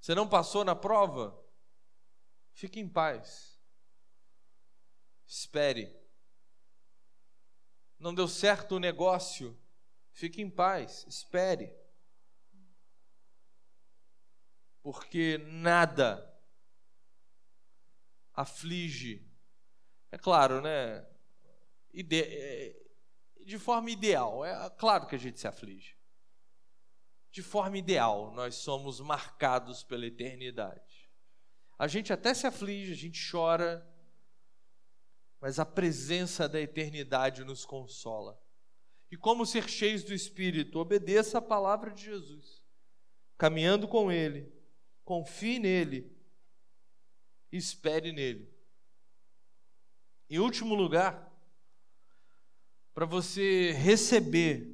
Você 0.00 0.14
não 0.14 0.28
passou 0.28 0.64
na 0.64 0.76
prova? 0.76 1.36
Fique 2.52 2.78
em 2.78 2.88
paz. 2.88 3.55
Espere. 5.26 5.94
Não 7.98 8.14
deu 8.14 8.28
certo 8.28 8.76
o 8.76 8.80
negócio? 8.80 9.58
Fique 10.12 10.40
em 10.40 10.48
paz, 10.48 11.04
espere. 11.08 11.74
Porque 14.82 15.38
nada 15.38 16.32
aflige. 18.32 19.26
É 20.12 20.18
claro, 20.18 20.60
né? 20.60 21.06
Ide 21.92 22.22
é, 22.22 22.86
de 23.44 23.58
forma 23.58 23.90
ideal. 23.90 24.44
É 24.44 24.70
claro 24.70 25.06
que 25.06 25.14
a 25.14 25.18
gente 25.18 25.40
se 25.40 25.48
aflige. 25.48 25.96
De 27.30 27.42
forma 27.42 27.76
ideal, 27.76 28.32
nós 28.32 28.54
somos 28.56 29.00
marcados 29.00 29.82
pela 29.82 30.06
eternidade. 30.06 31.10
A 31.78 31.86
gente 31.86 32.12
até 32.12 32.32
se 32.32 32.46
aflige, 32.46 32.92
a 32.92 32.96
gente 32.96 33.30
chora, 33.30 33.86
mas 35.46 35.60
a 35.60 35.64
presença 35.64 36.48
da 36.48 36.60
eternidade 36.60 37.44
nos 37.44 37.64
consola. 37.64 38.36
E 39.12 39.16
como 39.16 39.46
ser 39.46 39.68
cheios 39.68 40.02
do 40.02 40.12
Espírito? 40.12 40.80
Obedeça 40.80 41.38
a 41.38 41.40
palavra 41.40 41.92
de 41.92 42.02
Jesus, 42.02 42.64
caminhando 43.38 43.86
com 43.86 44.10
Ele, 44.10 44.52
confie 45.04 45.60
nele, 45.60 46.12
espere 47.52 48.10
nele. 48.10 48.52
Em 50.28 50.40
último 50.40 50.74
lugar, 50.74 51.32
para 52.92 53.06
você 53.06 53.70
receber 53.70 54.68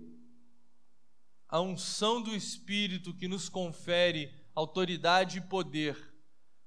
a 1.51 1.61
unção 1.61 2.23
do 2.23 2.35
Espírito 2.35 3.15
que 3.15 3.29
nos 3.29 3.47
confere 3.51 4.35
autoridade 4.55 5.37
e 5.37 5.49
poder 5.49 6.17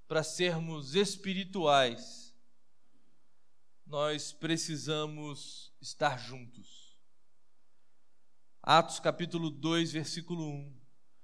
para 0.08 0.22
sermos 0.22 0.94
espirituais, 0.94 2.25
nós 3.96 4.34
precisamos 4.34 5.74
estar 5.80 6.20
juntos. 6.20 7.00
Atos 8.62 9.00
capítulo 9.00 9.50
2, 9.50 9.94
versículo 9.94 10.44
1. 10.46 10.82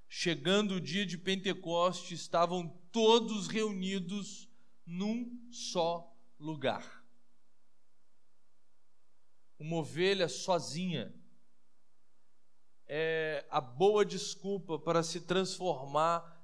Chegando 0.07 0.75
o 0.75 0.79
dia 0.79 1.05
de 1.05 1.17
Pentecoste, 1.17 2.13
estavam 2.13 2.69
todos 2.89 3.49
reunidos 3.49 4.49
num 4.85 5.37
só 5.51 6.15
lugar. 6.39 7.05
Uma 9.59 9.75
ovelha 9.75 10.29
sozinha 10.29 11.13
é 12.87 13.45
a 13.49 13.59
boa 13.59 14.05
desculpa 14.05 14.79
para 14.79 15.03
se 15.03 15.19
transformar 15.19 16.41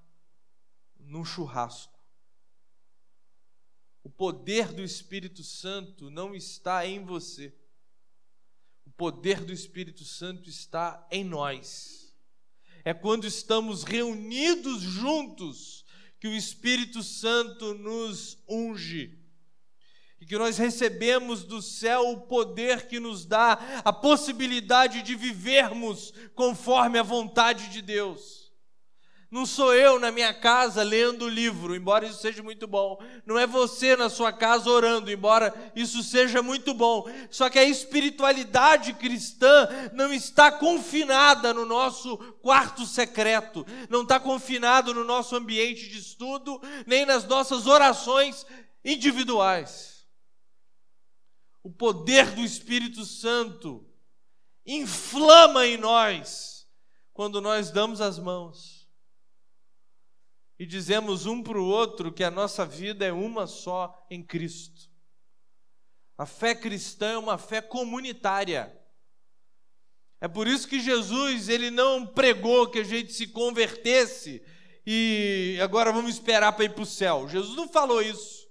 num 0.99 1.23
churrasco. 1.23 1.96
O 4.07 4.09
poder 4.09 4.71
do 4.71 4.81
Espírito 4.81 5.43
Santo 5.43 6.09
não 6.09 6.33
está 6.33 6.87
em 6.87 7.03
você. 7.03 7.53
O 8.85 8.89
poder 8.91 9.43
do 9.43 9.51
Espírito 9.51 10.05
Santo 10.05 10.49
está 10.49 11.05
em 11.11 11.25
nós. 11.25 12.15
É 12.85 12.93
quando 12.93 13.27
estamos 13.27 13.83
reunidos 13.83 14.81
juntos 14.81 15.83
que 16.21 16.27
o 16.29 16.33
Espírito 16.33 17.03
Santo 17.03 17.73
nos 17.73 18.41
unge 18.47 19.19
e 20.21 20.25
que 20.25 20.37
nós 20.37 20.57
recebemos 20.57 21.43
do 21.43 21.61
céu 21.61 22.09
o 22.11 22.21
poder 22.21 22.87
que 22.87 23.01
nos 23.01 23.25
dá 23.25 23.81
a 23.83 23.91
possibilidade 23.91 25.01
de 25.01 25.15
vivermos 25.15 26.13
conforme 26.33 26.97
a 26.97 27.03
vontade 27.03 27.67
de 27.71 27.81
Deus. 27.81 28.46
Não 29.29 29.45
sou 29.45 29.75
eu 29.75 29.99
na 29.99 30.09
minha 30.09 30.33
casa 30.33 30.81
lendo 30.83 31.25
o 31.25 31.29
livro, 31.29 31.75
embora 31.75 32.05
isso 32.05 32.21
seja 32.21 32.41
muito 32.41 32.65
bom. 32.65 32.97
Não 33.25 33.37
é 33.37 33.45
você 33.45 33.93
na 33.97 34.09
sua 34.09 34.31
casa 34.31 34.69
orando, 34.69 35.11
embora 35.11 35.53
isso 35.75 36.01
seja 36.01 36.41
muito 36.41 36.73
bom. 36.73 37.05
Só 37.29 37.49
que 37.49 37.59
a 37.59 37.65
espiritualidade 37.65 38.93
cristã 38.93 39.67
não 39.91 40.13
está 40.13 40.49
confinada 40.49 41.53
no 41.53 41.65
nosso 41.65 42.17
quarto 42.41 42.85
secreto, 42.85 43.65
não 43.89 44.03
está 44.03 44.17
confinado 44.17 44.93
no 44.93 45.03
nosso 45.03 45.35
ambiente 45.35 45.89
de 45.89 45.99
estudo, 45.99 46.61
nem 46.85 47.05
nas 47.05 47.25
nossas 47.25 47.67
orações 47.67 48.45
individuais. 48.83 50.07
O 51.61 51.69
poder 51.69 52.31
do 52.31 52.39
Espírito 52.39 53.03
Santo 53.03 53.85
inflama 54.65 55.67
em 55.67 55.75
nós 55.75 56.65
quando 57.13 57.41
nós 57.41 57.71
damos 57.71 57.99
as 57.99 58.17
mãos 58.17 58.76
e 60.59 60.65
dizemos 60.65 61.25
um 61.25 61.43
para 61.43 61.59
o 61.59 61.67
outro 61.67 62.11
que 62.11 62.23
a 62.23 62.31
nossa 62.31 62.65
vida 62.65 63.05
é 63.05 63.11
uma 63.11 63.45
só 63.45 64.05
em 64.09 64.23
Cristo. 64.23 64.89
A 66.17 66.25
fé 66.25 66.55
cristã 66.55 67.11
é 67.11 67.17
uma 67.17 67.37
fé 67.37 67.61
comunitária. 67.61 68.75
É 70.19 70.27
por 70.27 70.47
isso 70.47 70.67
que 70.67 70.79
Jesus 70.79 71.47
ele 71.47 71.69
não 71.69 72.07
pregou 72.07 72.67
que 72.67 72.79
a 72.79 72.83
gente 72.83 73.13
se 73.13 73.27
convertesse 73.27 74.41
e 74.83 75.59
agora 75.61 75.91
vamos 75.91 76.11
esperar 76.11 76.53
para 76.53 76.65
ir 76.65 76.73
para 76.73 76.81
o 76.81 76.87
céu. 76.87 77.27
Jesus 77.27 77.55
não 77.55 77.67
falou 77.67 78.01
isso. 78.01 78.47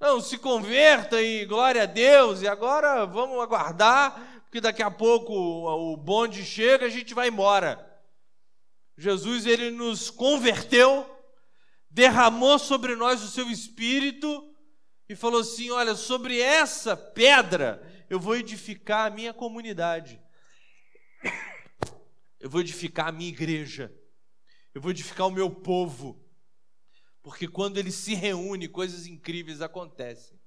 Não, 0.00 0.20
se 0.20 0.38
converta 0.38 1.20
e 1.20 1.44
glória 1.44 1.82
a 1.82 1.86
Deus, 1.86 2.42
e 2.42 2.48
agora 2.48 3.04
vamos 3.04 3.40
aguardar, 3.40 4.42
porque 4.44 4.60
daqui 4.60 4.82
a 4.82 4.90
pouco 4.90 5.32
o 5.32 5.96
bonde 5.96 6.44
chega, 6.44 6.86
a 6.86 6.90
gente 6.90 7.14
vai 7.14 7.28
embora. 7.28 7.93
Jesus 8.96 9.46
ele 9.46 9.70
nos 9.70 10.10
converteu, 10.10 11.10
derramou 11.90 12.58
sobre 12.58 12.94
nós 12.94 13.22
o 13.22 13.28
seu 13.28 13.50
espírito 13.50 14.54
e 15.08 15.16
falou 15.16 15.40
assim: 15.40 15.70
"Olha, 15.70 15.94
sobre 15.94 16.40
essa 16.40 16.96
pedra 16.96 17.82
eu 18.08 18.20
vou 18.20 18.36
edificar 18.36 19.06
a 19.06 19.14
minha 19.14 19.32
comunidade. 19.32 20.20
Eu 22.38 22.50
vou 22.50 22.60
edificar 22.60 23.08
a 23.08 23.12
minha 23.12 23.30
igreja. 23.30 23.90
Eu 24.74 24.80
vou 24.80 24.90
edificar 24.90 25.26
o 25.26 25.32
meu 25.32 25.50
povo. 25.50 26.22
Porque 27.22 27.48
quando 27.48 27.78
ele 27.78 27.90
se 27.90 28.14
reúne, 28.14 28.68
coisas 28.68 29.06
incríveis 29.06 29.62
acontecem. 29.62 30.38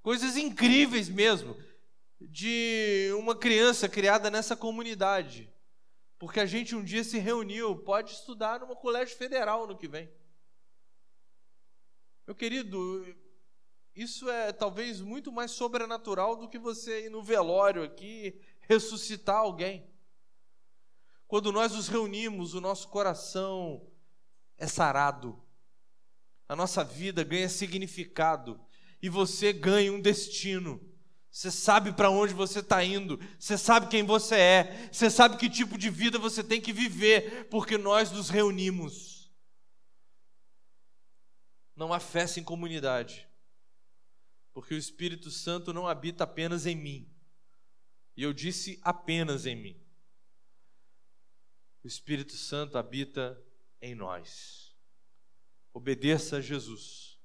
Coisas 0.00 0.36
incríveis 0.38 1.10
mesmo, 1.10 1.54
de 2.18 3.10
uma 3.18 3.36
criança 3.36 3.86
criada 3.86 4.30
nessa 4.30 4.56
comunidade. 4.56 5.52
Porque 6.18 6.40
a 6.40 6.46
gente 6.46 6.74
um 6.74 6.82
dia 6.82 7.04
se 7.04 7.18
reuniu, 7.18 7.76
pode 7.76 8.12
estudar 8.12 8.60
numa 8.60 8.74
colégio 8.74 9.16
federal 9.16 9.66
no 9.66 9.76
que 9.76 9.86
vem. 9.86 10.10
Meu 12.26 12.34
querido, 12.34 13.06
isso 13.94 14.28
é 14.28 14.52
talvez 14.52 15.00
muito 15.00 15.32
mais 15.32 15.52
sobrenatural 15.52 16.36
do 16.36 16.48
que 16.48 16.58
você 16.58 17.06
ir 17.06 17.10
no 17.10 17.22
velório 17.22 17.82
aqui 17.82 18.40
ressuscitar 18.60 19.36
alguém. 19.36 19.88
Quando 21.26 21.52
nós 21.52 21.72
nos 21.72 21.88
reunimos, 21.88 22.54
o 22.54 22.60
nosso 22.60 22.88
coração 22.88 23.86
é 24.56 24.66
sarado, 24.66 25.42
a 26.48 26.56
nossa 26.56 26.82
vida 26.82 27.22
ganha 27.22 27.48
significado 27.48 28.60
e 29.02 29.08
você 29.08 29.52
ganha 29.52 29.92
um 29.92 30.00
destino. 30.00 30.80
Você 31.38 31.52
sabe 31.52 31.92
para 31.92 32.10
onde 32.10 32.34
você 32.34 32.58
está 32.58 32.82
indo, 32.82 33.16
você 33.38 33.56
sabe 33.56 33.86
quem 33.86 34.04
você 34.04 34.34
é, 34.34 34.90
você 34.92 35.08
sabe 35.08 35.36
que 35.36 35.48
tipo 35.48 35.78
de 35.78 35.88
vida 35.88 36.18
você 36.18 36.42
tem 36.42 36.60
que 36.60 36.72
viver, 36.72 37.48
porque 37.48 37.78
nós 37.78 38.10
nos 38.10 38.28
reunimos. 38.28 39.30
Não 41.76 41.92
há 41.92 42.00
festa 42.00 42.40
em 42.40 42.42
comunidade, 42.42 43.28
porque 44.52 44.74
o 44.74 44.76
Espírito 44.76 45.30
Santo 45.30 45.72
não 45.72 45.86
habita 45.86 46.24
apenas 46.24 46.66
em 46.66 46.74
mim, 46.74 47.08
e 48.16 48.24
eu 48.24 48.32
disse 48.32 48.80
apenas 48.82 49.46
em 49.46 49.54
mim. 49.54 49.80
O 51.84 51.86
Espírito 51.86 52.32
Santo 52.32 52.76
habita 52.76 53.40
em 53.80 53.94
nós. 53.94 54.76
Obedeça 55.72 56.38
a 56.38 56.40
Jesus. 56.40 57.16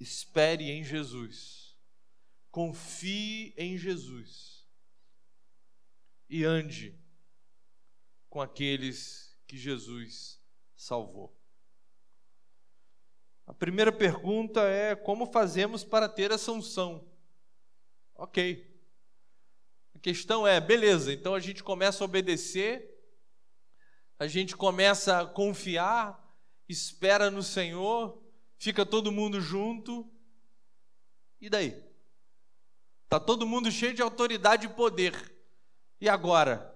Espere 0.00 0.70
em 0.70 0.82
Jesus. 0.82 1.63
Confie 2.54 3.52
em 3.56 3.76
Jesus. 3.76 4.64
E 6.28 6.44
ande 6.44 6.96
com 8.30 8.40
aqueles 8.40 9.36
que 9.46 9.56
Jesus 9.56 10.40
salvou. 10.76 11.36
A 13.46 13.52
primeira 13.52 13.92
pergunta 13.92 14.62
é: 14.62 14.94
como 14.94 15.32
fazemos 15.32 15.82
para 15.82 16.08
ter 16.08 16.30
essa 16.30 16.52
unção? 16.52 17.10
Ok 18.14 18.74
questão 20.04 20.46
é, 20.46 20.60
beleza, 20.60 21.14
então 21.14 21.34
a 21.34 21.40
gente 21.40 21.64
começa 21.64 22.04
a 22.04 22.06
obedecer, 22.06 22.94
a 24.18 24.26
gente 24.26 24.54
começa 24.54 25.22
a 25.22 25.26
confiar, 25.26 26.22
espera 26.68 27.30
no 27.30 27.42
Senhor, 27.42 28.22
fica 28.58 28.84
todo 28.84 29.10
mundo 29.10 29.40
junto, 29.40 30.06
e 31.40 31.48
daí? 31.48 31.82
Tá 33.08 33.20
todo 33.20 33.46
mundo 33.46 33.70
cheio 33.70 33.94
de 33.94 34.02
autoridade 34.02 34.66
e 34.66 34.70
poder. 34.70 35.14
E 36.00 36.08
agora? 36.08 36.74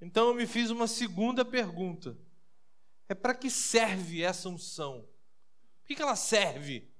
Então 0.00 0.28
eu 0.28 0.34
me 0.34 0.46
fiz 0.46 0.70
uma 0.70 0.86
segunda 0.86 1.44
pergunta. 1.44 2.16
É 3.08 3.14
para 3.14 3.34
que 3.34 3.50
serve 3.50 4.22
essa 4.22 4.48
unção? 4.48 5.08
Por 5.80 5.88
que, 5.88 5.94
que 5.94 6.02
ela 6.02 6.16
serve? 6.16 6.90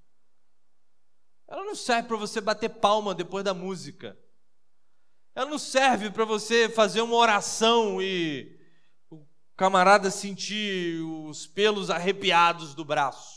Ela 1.47 1.65
não 1.65 1.75
serve 1.75 2.09
para 2.09 2.17
você 2.17 2.41
bater 2.41 2.69
palma 2.69 3.15
depois 3.15 3.45
da 3.45 3.55
música. 3.55 4.19
Ela 5.35 5.51
não 5.51 5.59
serve 5.59 6.11
para 6.11 6.25
você 6.25 6.69
fazer 6.69 7.01
uma 7.01 7.17
oração 7.17 8.01
e 8.01 8.59
o 9.11 9.27
camarada 9.57 10.11
sentir 10.11 11.03
os 11.03 11.47
pelos 11.47 11.91
arrepiados 11.91 12.75
do 12.75 12.85
braço. 12.85 13.34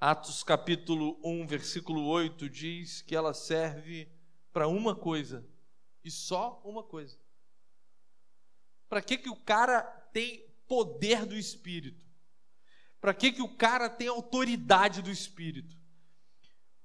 Atos 0.00 0.42
capítulo 0.42 1.20
1, 1.22 1.46
versículo 1.46 2.06
8 2.06 2.48
diz 2.48 3.02
que 3.02 3.14
ela 3.14 3.34
serve 3.34 4.08
para 4.50 4.66
uma 4.66 4.96
coisa 4.96 5.46
e 6.02 6.10
só 6.10 6.58
uma 6.64 6.82
coisa. 6.82 7.18
Para 8.88 9.02
que, 9.02 9.18
que 9.18 9.28
o 9.28 9.36
cara 9.36 9.82
tem 10.10 10.42
poder 10.66 11.26
do 11.26 11.36
Espírito? 11.36 12.02
Para 12.98 13.12
que, 13.12 13.30
que 13.30 13.42
o 13.42 13.54
cara 13.56 13.90
tem 13.90 14.08
autoridade 14.08 15.02
do 15.02 15.10
Espírito? 15.10 15.76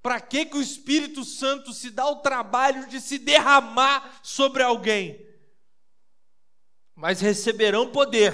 Para 0.01 0.19
que, 0.19 0.45
que 0.45 0.57
o 0.57 0.61
Espírito 0.61 1.23
Santo 1.23 1.71
se 1.71 1.91
dá 1.91 2.05
o 2.05 2.17
trabalho 2.17 2.85
de 2.89 2.99
se 2.99 3.17
derramar 3.17 4.19
sobre 4.23 4.61
alguém? 4.61 5.25
Mas 6.93 7.21
receberão 7.21 7.93
poder 7.93 8.33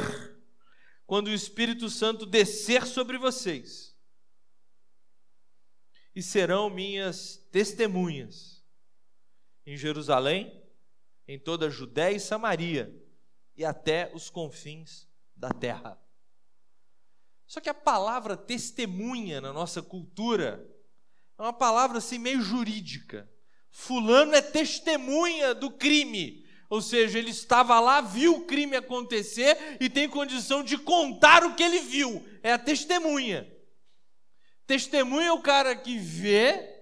quando 1.06 1.28
o 1.28 1.34
Espírito 1.34 1.88
Santo 1.88 2.26
descer 2.26 2.88
sobre 2.88 3.20
vocês, 3.20 3.91
e 6.16 6.22
serão 6.22 6.70
minhas 6.70 7.38
testemunhas 7.52 8.64
em 9.66 9.78
Jerusalém, 9.78 10.62
em 11.28 11.40
toda 11.40 11.68
a 11.68 11.70
Judéia 11.70 12.16
e 12.16 12.20
Samaria 12.20 12.94
e 13.56 13.64
até 13.64 14.12
os 14.14 14.30
confins 14.30 15.08
da 15.36 15.50
terra. 15.50 16.00
Só 17.46 17.60
que 17.60 17.70
a 17.70 17.74
palavra 17.74 18.36
testemunha 18.36 19.42
na 19.42 19.52
nossa 19.54 19.82
cultura 19.82 20.66
é 21.38 21.42
uma 21.42 21.54
palavra 21.54 21.98
assim 21.98 22.18
meio 22.18 22.42
jurídica. 22.42 23.30
Fulano 23.70 24.34
é 24.34 24.42
testemunha 24.42 25.54
do 25.54 25.72
crime. 25.72 26.46
Ou 26.70 26.82
seja, 26.82 27.20
ele 27.20 27.32
estava 27.32 27.80
lá, 27.80 28.00
viu 28.00 28.38
o 28.38 28.46
crime 28.46 28.78
acontecer 28.78 29.78
e 29.82 29.90
tem 29.90 30.08
condição 30.08 30.64
de 30.64 30.78
contar 30.78 31.44
o 31.44 31.54
que 31.56 31.64
ele 31.64 31.80
viu. 31.80 32.26
É 32.42 32.54
a 32.54 32.58
testemunha. 32.58 33.52
Testemunha 34.72 35.28
é 35.28 35.34
o 35.34 35.42
cara 35.42 35.76
que 35.76 35.98
vê 35.98 36.82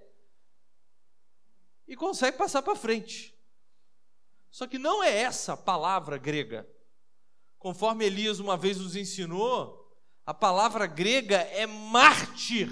e 1.88 1.96
consegue 1.96 2.38
passar 2.38 2.62
para 2.62 2.76
frente. 2.76 3.36
Só 4.52 4.68
que 4.68 4.78
não 4.78 5.04
é 5.04 5.12
essa 5.12 5.58
palavra 5.58 6.16
grega. 6.16 6.70
Conforme 7.58 8.06
Elias 8.06 8.38
uma 8.38 8.56
vez 8.56 8.78
nos 8.78 8.96
ensinou, 8.96 9.92
a 10.24 10.36
palavra 10.36 10.86
grega 10.86 11.38
é 11.38 11.66
mártir 11.66 12.70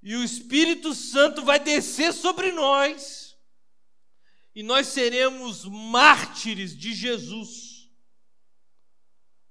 e 0.00 0.14
o 0.14 0.22
Espírito 0.22 0.94
Santo 0.94 1.44
vai 1.44 1.58
descer 1.58 2.12
sobre 2.12 2.52
nós, 2.52 3.36
e 4.54 4.62
nós 4.62 4.86
seremos 4.86 5.64
mártires 5.64 6.78
de 6.78 6.94
Jesus. 6.94 7.69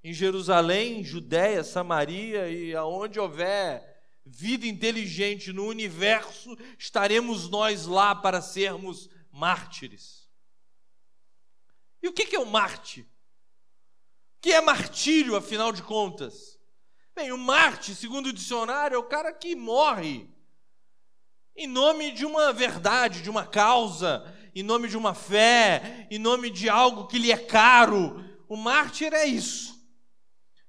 Em 0.02 0.12
Jerusalém, 0.12 1.04
Judéia, 1.04 1.62
Samaria 1.62 2.48
e 2.48 2.74
aonde 2.74 3.20
houver 3.20 3.90
vida 4.24 4.66
inteligente 4.66 5.52
no 5.52 5.66
universo, 5.66 6.56
estaremos 6.78 7.48
nós 7.48 7.86
lá 7.86 8.14
para 8.14 8.40
sermos 8.40 9.08
mártires. 9.30 10.28
E 12.02 12.08
o 12.08 12.12
que 12.12 12.34
é 12.34 12.38
o 12.38 12.46
Marte? 12.46 13.02
O 13.02 13.06
que 14.40 14.52
é 14.52 14.60
martírio, 14.60 15.36
afinal 15.36 15.72
de 15.72 15.82
contas? 15.82 16.58
Bem, 17.14 17.32
o 17.32 17.38
Marte, 17.38 17.94
segundo 17.94 18.28
o 18.28 18.32
dicionário, 18.32 18.94
é 18.94 18.98
o 18.98 19.08
cara 19.08 19.32
que 19.32 19.54
morre 19.54 20.28
em 21.54 21.66
nome 21.66 22.10
de 22.12 22.24
uma 22.24 22.52
verdade, 22.52 23.20
de 23.20 23.28
uma 23.28 23.44
causa, 23.44 24.24
em 24.54 24.62
nome 24.62 24.88
de 24.88 24.96
uma 24.96 25.12
fé, 25.12 26.06
em 26.10 26.18
nome 26.18 26.48
de 26.48 26.68
algo 26.68 27.06
que 27.06 27.18
lhe 27.18 27.30
é 27.30 27.36
caro. 27.36 28.24
O 28.48 28.56
mártir 28.56 29.12
é 29.12 29.26
isso. 29.26 29.79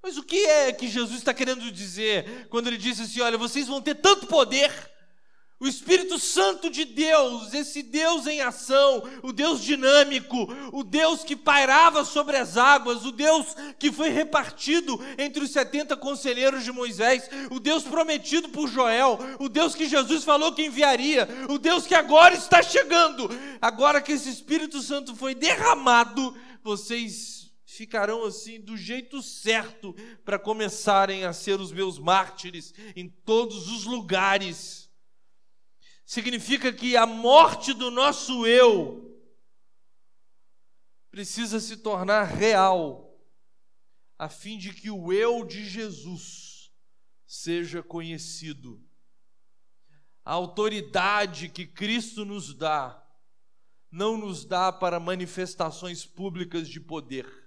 Mas 0.04 0.18
o 0.18 0.24
que 0.24 0.38
é 0.46 0.72
que 0.74 0.88
Jesus 0.88 1.20
está 1.20 1.34
querendo 1.34 1.72
dizer 1.72 2.48
quando 2.50 2.68
ele 2.68 2.78
disse 2.78 3.04
assim: 3.04 3.22
olha, 3.22 3.38
vocês 3.38 3.68
vão 3.68 3.82
ter 3.82 3.96
tanto 3.96 4.26
poder, 4.28 4.72
O 5.62 5.68
Espírito 5.68 6.18
Santo 6.18 6.72
de 6.72 6.86
Deus, 6.86 7.54
esse 7.54 7.84
Deus 7.84 8.26
em 8.26 8.42
ação, 8.42 9.04
o 9.22 9.32
Deus 9.32 9.62
dinâmico, 9.62 10.52
o 10.74 10.84
Deus 10.84 11.24
que 11.24 11.36
pairava 11.36 12.04
sobre 12.04 12.36
as 12.36 12.58
águas, 12.58 13.06
o 13.06 13.12
Deus 13.12 13.46
que 13.78 13.92
foi 13.92 14.10
repartido 14.10 15.00
entre 15.20 15.44
os 15.44 15.52
70 15.52 15.96
conselheiros 15.98 16.64
de 16.64 16.72
Moisés, 16.72 17.30
o 17.52 17.60
Deus 17.60 17.84
prometido 17.84 18.50
por 18.50 18.68
Joel, 18.68 19.20
o 19.38 19.48
Deus 19.48 19.76
que 19.76 19.88
Jesus 19.88 20.24
falou 20.24 20.52
que 20.52 20.66
enviaria, 20.66 21.30
o 21.48 21.60
Deus 21.60 21.86
que 21.86 21.94
agora 21.94 22.34
está 22.34 22.64
chegando. 22.64 23.30
Agora 23.62 24.02
que 24.02 24.14
esse 24.14 24.30
Espírito 24.30 24.82
Santo 24.82 25.16
foi 25.16 25.36
derramado, 25.36 26.36
vocês 26.64 27.41
ficarão 27.82 28.24
assim 28.26 28.62
do 28.62 28.78
jeito 28.78 29.24
certo 29.24 29.96
para 30.24 30.38
começarem 30.38 31.26
a 31.26 31.34
ser 31.34 31.60
os 31.60 31.72
meus 31.72 31.98
mártires 31.98 32.76
em 32.96 33.10
todos 33.10 33.68
os 33.70 33.86
lugares 33.86 34.88
significa 36.06 36.72
que 36.72 36.96
a 36.96 37.08
morte 37.08 37.74
do 37.74 37.90
nosso 37.90 38.46
eu 38.46 39.20
precisa 41.10 41.60
se 41.60 41.78
tornar 41.78 42.26
real, 42.26 43.20
a 44.16 44.30
fim 44.30 44.60
de 44.60 44.72
que 44.74 44.92
o 44.92 45.12
eu 45.12 45.44
de 45.44 45.66
Jesus 45.66 46.72
seja 47.26 47.82
conhecido. 47.82 48.80
A 50.24 50.34
autoridade 50.34 51.50
que 51.50 51.66
Cristo 51.66 52.26
nos 52.26 52.54
dá, 52.54 53.04
não 53.90 54.18
nos 54.18 54.46
dá 54.46 54.72
para 54.72 55.00
manifestações 55.00 56.06
públicas 56.06 56.70
de 56.70 56.80
poder. 56.80 57.41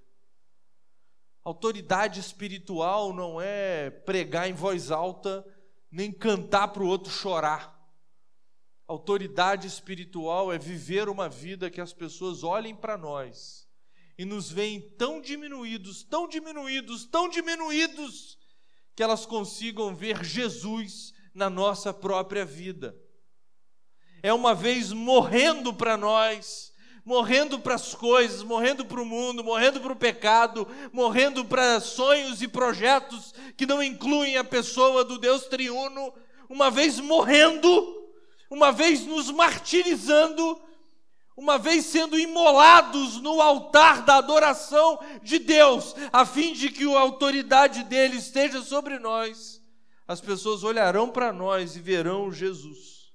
Autoridade 1.45 2.19
espiritual 2.19 3.13
não 3.13 3.39
é 3.39 3.91
pregar 3.91 4.49
em 4.49 4.55
voz 4.55 4.91
alta, 4.91 5.45
nem 5.91 6.11
cantar 6.11 6.69
para 6.69 6.83
o 6.83 6.87
outro 6.87 7.13
chorar. 7.13 7.75
Autoridade 8.89 9.67
espiritual 9.67 10.53
é 10.53 10.59
viver 10.59 11.09
uma 11.09 11.29
vida 11.29 11.71
que 11.71 11.81
as 11.81 11.93
pessoas 11.93 12.43
olhem 12.43 12.75
para 12.75 12.97
nós 12.97 13.69
e 14.17 14.25
nos 14.25 14.51
veem 14.51 14.81
tão 14.97 15.21
diminuídos, 15.21 16.03
tão 16.03 16.29
diminuídos, 16.29 17.05
tão 17.05 17.29
diminuídos, 17.29 18.39
que 18.97 19.03
elas 19.03 19.27
consigam 19.27 19.95
ver 19.95 20.25
Jesus 20.25 21.13
na 21.35 21.51
nossa 21.51 21.93
própria 21.93 22.45
vida. 22.45 22.97
É 24.23 24.33
uma 24.33 24.55
vez 24.55 24.93
morrendo 24.93 25.75
para 25.75 25.97
nós, 25.97 26.73
morrendo 27.05 27.59
para 27.59 27.75
as 27.75 27.95
coisas, 27.95 28.43
morrendo 28.43 28.85
para 28.85 29.01
o 29.01 29.05
mundo, 29.05 29.45
morrendo 29.45 29.81
para 29.81 29.93
o 29.93 29.97
pecado, 29.97 30.67
morrendo 30.93 31.45
para 31.45 31.81
sonhos 31.81 32.41
e 32.41 32.49
projetos 32.49 33.35
que 33.57 33.67
não 33.67 33.83
incluem 33.83 34.37
a 34.37 34.45
pessoa 34.45 35.05
do 35.05 35.19
Deus 35.19 35.45
triuno, 35.47 36.13
uma 36.49 36.71
vez 36.71 36.99
morrendo 37.01 38.05
uma 38.55 38.71
vez 38.71 39.05
nos 39.05 39.31
martirizando, 39.31 40.61
uma 41.37 41.59
vez 41.59 41.87
sendo 41.87 42.19
imolados 42.19 43.21
no 43.21 43.41
altar 43.41 44.05
da 44.05 44.17
adoração 44.17 45.01
de 45.23 45.39
Deus, 45.39 45.95
a 46.13 46.25
fim 46.25 46.53
de 46.53 46.71
que 46.71 46.85
a 46.85 47.01
autoridade 47.01 47.83
dele 47.85 48.17
esteja 48.17 48.63
sobre 48.63 48.99
nós, 48.99 49.61
as 50.07 50.21
pessoas 50.21 50.63
olharão 50.63 51.11
para 51.11 51.33
nós 51.33 51.75
e 51.75 51.81
verão 51.81 52.31
Jesus. 52.31 53.13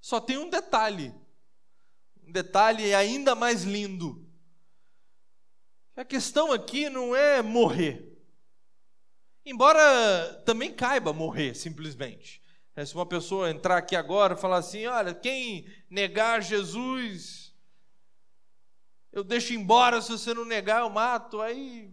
Só 0.00 0.18
tem 0.20 0.38
um 0.38 0.48
detalhe, 0.48 1.14
um 2.28 2.32
detalhe 2.32 2.94
ainda 2.94 3.34
mais 3.34 3.64
lindo. 3.64 4.22
A 5.96 6.04
questão 6.04 6.52
aqui 6.52 6.90
não 6.90 7.16
é 7.16 7.42
morrer, 7.42 8.16
embora 9.44 10.42
também 10.44 10.72
caiba 10.72 11.12
morrer 11.12 11.54
simplesmente. 11.54 12.42
É, 12.76 12.84
se 12.84 12.94
uma 12.94 13.06
pessoa 13.06 13.50
entrar 13.50 13.78
aqui 13.78 13.96
agora 13.96 14.34
e 14.34 14.40
falar 14.40 14.58
assim: 14.58 14.86
olha, 14.86 15.12
quem 15.12 15.66
negar 15.90 16.40
Jesus, 16.40 17.52
eu 19.10 19.24
deixo 19.24 19.54
embora, 19.54 20.00
se 20.00 20.12
você 20.12 20.32
não 20.32 20.44
negar, 20.44 20.82
eu 20.82 20.90
mato. 20.90 21.40
Aí 21.40 21.92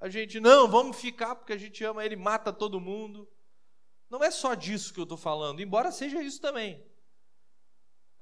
a 0.00 0.08
gente, 0.08 0.40
não, 0.40 0.68
vamos 0.68 0.96
ficar 0.96 1.34
porque 1.34 1.52
a 1.52 1.58
gente 1.58 1.84
ama 1.84 2.04
ele, 2.04 2.16
mata 2.16 2.52
todo 2.52 2.80
mundo. 2.80 3.28
Não 4.08 4.22
é 4.22 4.30
só 4.30 4.54
disso 4.54 4.94
que 4.94 5.00
eu 5.00 5.04
estou 5.04 5.18
falando, 5.18 5.60
embora 5.60 5.90
seja 5.90 6.22
isso 6.22 6.40
também. 6.40 6.82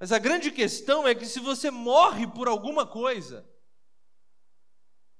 Mas 0.01 0.11
a 0.11 0.17
grande 0.17 0.49
questão 0.49 1.07
é 1.07 1.13
que 1.13 1.27
se 1.27 1.39
você 1.39 1.69
morre 1.69 2.25
por 2.25 2.47
alguma 2.47 2.87
coisa, 2.87 3.47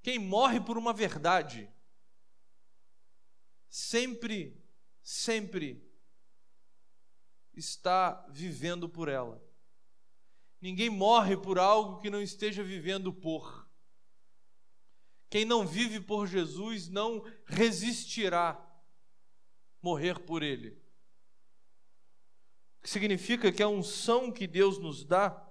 quem 0.01 0.17
morre 0.17 0.59
por 0.59 0.75
uma 0.75 0.91
verdade, 0.91 1.71
sempre, 3.69 4.59
sempre 5.03 5.87
está 7.53 8.25
vivendo 8.31 8.89
por 8.89 9.07
ela. 9.07 9.39
Ninguém 10.59 10.89
morre 10.89 11.37
por 11.37 11.59
algo 11.59 12.01
que 12.01 12.09
não 12.09 12.19
esteja 12.19 12.63
vivendo 12.63 13.13
por. 13.13 13.69
Quem 15.29 15.45
não 15.45 15.63
vive 15.63 15.99
por 15.99 16.25
Jesus 16.25 16.87
não 16.87 17.23
resistirá 17.45 18.59
morrer 19.79 20.17
por 20.25 20.41
Ele. 20.41 20.80
Que 22.81 22.89
significa 22.89 23.51
que 23.51 23.61
a 23.61 23.67
unção 23.67 24.31
que 24.31 24.47
Deus 24.47 24.79
nos 24.79 25.03
dá 25.05 25.47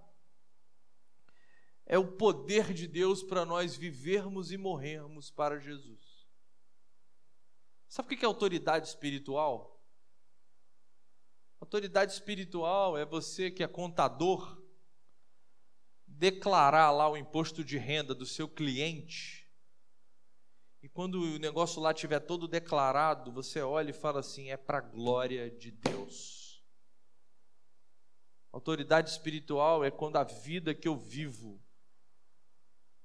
é 1.86 1.98
o 1.98 2.06
poder 2.06 2.72
de 2.72 2.86
Deus 2.86 3.22
para 3.22 3.44
nós 3.44 3.76
vivermos 3.76 4.52
e 4.52 4.56
morrermos 4.56 5.30
para 5.30 5.58
Jesus. 5.58 6.28
Sabe 7.88 8.14
o 8.14 8.16
que 8.16 8.24
é 8.24 8.28
autoridade 8.28 8.86
espiritual? 8.86 9.82
Autoridade 11.60 12.12
espiritual 12.12 12.96
é 12.96 13.04
você 13.04 13.50
que 13.50 13.64
é 13.64 13.66
contador, 13.66 14.62
declarar 16.06 16.92
lá 16.92 17.08
o 17.08 17.16
imposto 17.16 17.64
de 17.64 17.76
renda 17.76 18.14
do 18.14 18.24
seu 18.24 18.48
cliente. 18.48 19.50
E 20.82 20.88
quando 20.88 21.20
o 21.20 21.38
negócio 21.38 21.82
lá 21.82 21.92
tiver 21.92 22.20
todo 22.20 22.48
declarado, 22.48 23.32
você 23.32 23.60
olha 23.60 23.90
e 23.90 23.92
fala 23.92 24.20
assim: 24.20 24.50
é 24.50 24.56
para 24.56 24.78
a 24.78 24.80
glória 24.80 25.50
de 25.50 25.70
Deus. 25.70 26.49
Autoridade 28.52 29.10
espiritual 29.10 29.84
é 29.84 29.90
quando 29.90 30.16
a 30.16 30.24
vida 30.24 30.74
que 30.74 30.88
eu 30.88 30.96
vivo 30.96 31.62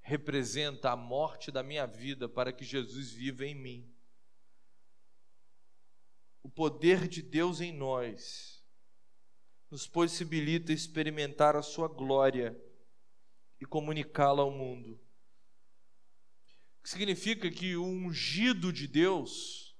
representa 0.01 0.91
a 0.91 0.95
morte 0.95 1.51
da 1.51 1.63
minha 1.63 1.85
vida 1.85 2.27
para 2.27 2.53
que 2.53 2.63
Jesus 2.63 3.11
viva 3.11 3.45
em 3.45 3.55
mim 3.55 3.95
o 6.45 6.49
poder 6.49 7.07
de 7.07 7.23
Deus 7.23 7.59
em 7.59 7.73
nós 7.73 8.63
nos 9.71 9.87
possibilita 9.87 10.71
experimentar 10.71 11.55
a 11.55 11.63
sua 11.63 11.87
glória 11.87 12.55
e 13.59 13.65
comunicá-la 13.65 14.43
ao 14.43 14.51
mundo. 14.51 14.91
O 16.77 16.83
que 16.83 16.89
significa 16.91 17.49
que 17.49 17.75
o 17.75 17.83
ungido 17.83 18.71
de 18.71 18.87
Deus, 18.87 19.75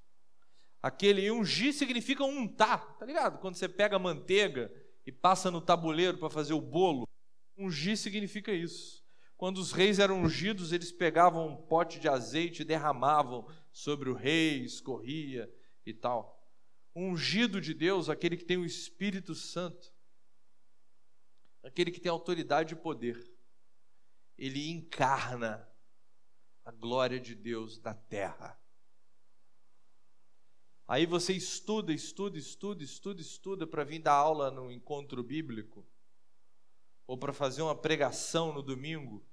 aquele 0.82 1.30
ungir 1.30 1.72
significa 1.72 2.24
untar, 2.24 2.98
tá 2.98 3.06
ligado? 3.06 3.38
Quando 3.38 3.58
você 3.58 3.70
pega 3.70 4.00
manteiga 4.00 4.74
e 5.06 5.12
passa 5.12 5.52
no 5.52 5.62
tabuleiro 5.62 6.18
para 6.18 6.30
fazer 6.30 6.54
o 6.54 6.62
bolo, 6.62 7.08
ungir 7.58 7.98
significa 7.98 8.52
isso. 8.52 9.04
Quando 9.38 9.58
os 9.58 9.72
reis 9.72 10.00
eram 10.00 10.22
ungidos, 10.22 10.72
eles 10.72 10.92
pegavam 10.92 11.48
um 11.48 11.58
pote 11.58 12.00
de 12.00 12.08
azeite 12.08 12.62
e 12.62 12.66
derramavam 12.66 13.48
sobre 13.72 14.10
o 14.10 14.14
rei, 14.14 14.64
escorria 14.64 15.52
e 15.86 15.94
tal 15.94 16.36
ungido 16.96 17.60
de 17.60 17.74
Deus, 17.74 18.10
aquele 18.10 18.38
que 18.38 18.46
tem 18.46 18.58
o 18.58 18.66
Espírito 18.66 19.36
Santo, 19.36 19.94
aquele 21.62 21.92
que 21.92 22.00
tem 22.00 22.10
autoridade 22.10 22.74
e 22.74 22.78
poder, 22.78 23.22
ele 24.38 24.70
encarna 24.70 25.68
a 26.64 26.72
glória 26.72 27.20
de 27.20 27.36
Deus 27.36 27.80
na 27.82 27.94
terra. 27.94 28.58
Aí 30.88 31.06
você 31.06 31.34
estuda, 31.34 31.92
estuda, 31.92 32.38
estuda, 32.38 32.84
estuda, 32.84 33.22
estuda 33.22 33.68
para 33.68 33.84
vir 33.84 34.00
dar 34.00 34.14
aula 34.14 34.52
no 34.52 34.72
encontro 34.72 35.24
bíblico, 35.24 35.84
ou 37.08 37.18
para 37.18 37.34
fazer 37.34 37.64
uma 37.64 37.76
pregação 37.76 38.54
no 38.54 38.62
domingo, 38.62 39.26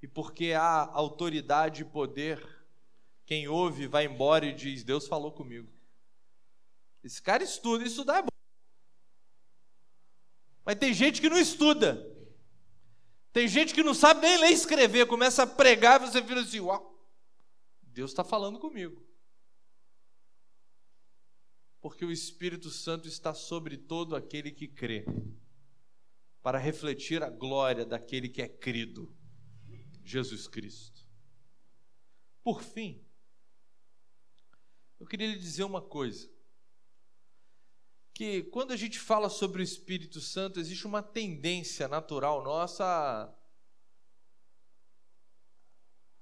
e 0.00 0.06
porque 0.06 0.52
há 0.52 0.88
autoridade 0.92 1.82
e 1.82 1.84
poder, 1.84 2.40
quem 3.26 3.48
ouve 3.48 3.88
vai 3.88 4.04
embora 4.04 4.46
e 4.46 4.54
diz: 4.54 4.84
Deus 4.84 5.08
falou 5.08 5.32
comigo. 5.32 5.72
Esse 7.02 7.20
cara 7.20 7.42
estuda, 7.42 7.84
estudar 7.84 8.18
é 8.18 8.22
bom. 8.22 8.28
Mas 10.64 10.76
tem 10.76 10.92
gente 10.92 11.20
que 11.20 11.28
não 11.28 11.38
estuda. 11.38 12.06
Tem 13.32 13.48
gente 13.48 13.74
que 13.74 13.82
não 13.82 13.94
sabe 13.94 14.20
nem 14.20 14.38
ler 14.38 14.50
e 14.50 14.54
escrever, 14.54 15.06
começa 15.06 15.42
a 15.42 15.46
pregar 15.46 16.00
e 16.00 16.06
você 16.06 16.20
vira 16.20 16.42
assim: 16.42 16.60
Uau, 16.60 16.96
Deus 17.82 18.12
está 18.12 18.22
falando 18.22 18.58
comigo. 18.60 19.07
Porque 21.80 22.04
o 22.04 22.10
Espírito 22.10 22.70
Santo 22.70 23.06
está 23.06 23.32
sobre 23.32 23.76
todo 23.76 24.16
aquele 24.16 24.50
que 24.50 24.66
crê, 24.66 25.04
para 26.42 26.58
refletir 26.58 27.22
a 27.22 27.30
glória 27.30 27.84
daquele 27.84 28.28
que 28.28 28.40
é 28.40 28.48
crido, 28.48 29.14
Jesus 30.04 30.48
Cristo. 30.48 31.06
Por 32.42 32.62
fim, 32.62 33.04
eu 34.98 35.06
queria 35.06 35.26
lhe 35.26 35.38
dizer 35.38 35.64
uma 35.64 35.82
coisa 35.82 36.30
que 38.14 38.42
quando 38.44 38.72
a 38.72 38.76
gente 38.76 38.98
fala 38.98 39.28
sobre 39.28 39.60
o 39.60 39.62
Espírito 39.62 40.20
Santo, 40.20 40.58
existe 40.58 40.86
uma 40.86 41.02
tendência 41.02 41.86
natural 41.86 42.42
nossa 42.42 42.84
a, 42.84 43.32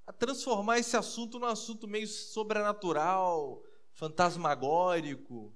a 0.07 0.13
transformar 0.13 0.79
esse 0.79 0.95
assunto 0.95 1.39
num 1.39 1.47
assunto 1.47 1.89
meio 1.89 2.07
sobrenatural, 2.07 3.65
fantasmagórico. 3.97 5.53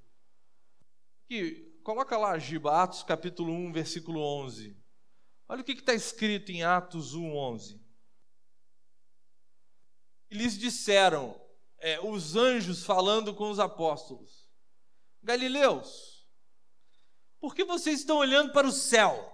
Que, 1.26 1.78
coloca 1.84 2.18
lá, 2.18 2.38
Giba, 2.38 2.82
Atos 2.82 3.03
capítulo 3.03 3.53
1, 3.53 3.72
versículo 3.72 4.20
11. 4.20 4.76
Olha 5.49 5.61
o 5.61 5.64
que 5.64 5.72
está 5.72 5.95
escrito 5.95 6.51
em 6.51 6.62
Atos 6.62 7.14
1, 7.14 7.36
11. 7.36 7.80
E 10.30 10.34
lhes 10.34 10.59
disseram, 10.59 11.41
é, 11.78 12.01
os 12.01 12.34
anjos 12.34 12.84
falando 12.84 13.34
com 13.34 13.51
os 13.51 13.59
apóstolos: 13.59 14.49
Galileus, 15.22 16.26
por 17.38 17.55
que 17.55 17.64
vocês 17.64 18.01
estão 18.01 18.16
olhando 18.18 18.53
para 18.53 18.66
o 18.66 18.72
céu? 18.72 19.28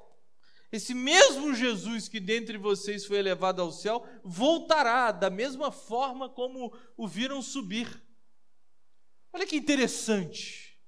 Esse 0.72 0.92
mesmo 0.92 1.54
Jesus 1.54 2.08
que 2.08 2.18
dentre 2.18 2.58
vocês 2.58 3.06
foi 3.06 3.18
elevado 3.18 3.62
ao 3.62 3.70
céu, 3.70 4.04
voltará 4.24 5.12
da 5.12 5.30
mesma 5.30 5.70
forma 5.70 6.28
como 6.28 6.76
o 6.96 7.06
viram 7.06 7.40
subir. 7.40 8.05
Olha 9.36 9.46
que 9.46 9.56
interessante. 9.56 10.80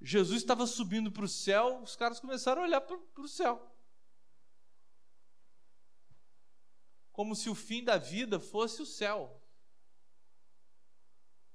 Jesus 0.00 0.40
estava 0.42 0.66
subindo 0.66 1.12
para 1.12 1.26
o 1.26 1.28
céu, 1.28 1.82
os 1.82 1.94
caras 1.94 2.18
começaram 2.18 2.62
a 2.62 2.64
olhar 2.64 2.80
para 2.80 2.96
o 3.18 3.28
céu. 3.28 3.70
Como 7.12 7.36
se 7.36 7.50
o 7.50 7.54
fim 7.54 7.84
da 7.84 7.98
vida 7.98 8.40
fosse 8.40 8.82
o 8.82 8.86
céu 8.86 9.44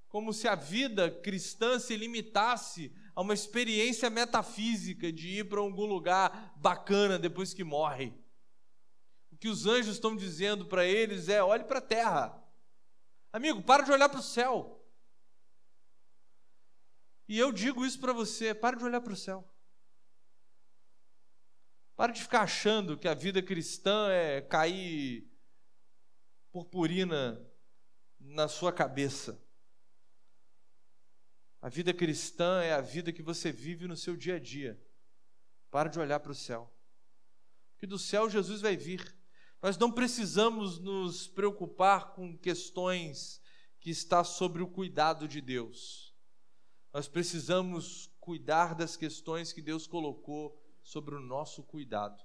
como 0.10 0.34
se 0.34 0.48
a 0.48 0.56
vida 0.56 1.12
cristã 1.12 1.80
se 1.80 1.96
limitasse 1.96 2.92
a 3.16 3.22
uma 3.22 3.34
experiência 3.34 4.10
metafísica 4.10 5.14
de 5.14 5.40
ir 5.40 5.48
para 5.48 5.60
algum 5.60 5.86
lugar 5.86 6.52
bacana 6.58 7.20
depois 7.20 7.54
que 7.54 7.64
morre. 7.64 8.14
O 9.32 9.38
que 9.38 9.48
os 9.48 9.68
anjos 9.68 9.94
estão 9.94 10.16
dizendo 10.16 10.66
para 10.66 10.84
eles 10.84 11.30
é: 11.30 11.44
olhe 11.44 11.64
para 11.64 11.78
a 11.78 11.82
terra. 11.82 12.44
Amigo, 13.32 13.62
para 13.62 13.84
de 13.84 13.92
olhar 13.92 14.10
para 14.10 14.20
o 14.20 14.24
céu. 14.24 14.79
E 17.30 17.38
eu 17.38 17.52
digo 17.52 17.86
isso 17.86 18.00
para 18.00 18.12
você: 18.12 18.56
para 18.56 18.76
de 18.76 18.84
olhar 18.84 19.02
para 19.02 19.14
o 19.14 19.16
céu. 19.16 19.48
Para 21.96 22.12
de 22.12 22.24
ficar 22.24 22.42
achando 22.42 22.98
que 22.98 23.08
a 23.08 23.14
vida 23.14 23.40
cristã 23.44 24.10
é 24.10 24.42
cair 24.42 25.30
purpurina 26.52 27.40
na 28.20 28.48
sua 28.48 28.74
cabeça. 28.74 29.40
A 31.62 31.70
vida 31.70 31.94
cristã 31.94 32.64
é 32.64 32.74
a 32.74 32.82
vida 32.82 33.14
que 33.14 33.22
você 33.22 33.52
vive 33.52 33.88
no 33.88 33.96
seu 33.96 34.16
dia 34.16 34.38
a 34.38 34.40
dia. 34.40 34.82
Para 35.70 35.90
de 35.90 36.00
olhar 36.00 36.20
para 36.22 36.32
o 36.32 36.36
céu. 36.36 36.74
Porque 37.74 37.86
do 37.86 38.00
céu 38.00 38.28
Jesus 38.28 38.62
vai 38.62 38.76
vir. 38.76 39.16
Nós 39.62 39.78
não 39.78 39.92
precisamos 39.92 40.80
nos 40.80 41.28
preocupar 41.28 42.14
com 42.14 42.36
questões 42.36 43.40
que 43.80 43.92
está 43.92 44.24
sobre 44.24 44.64
o 44.64 44.68
cuidado 44.68 45.28
de 45.28 45.42
Deus. 45.42 46.09
Nós 46.94 47.08
precisamos 47.08 48.12
cuidar 48.20 48.74
das 48.74 48.98
questões 48.98 49.54
que 49.54 49.62
Deus 49.62 49.86
colocou 49.86 50.60
sobre 50.82 51.16
o 51.16 51.20
nosso 51.20 51.64
cuidado. 51.64 52.24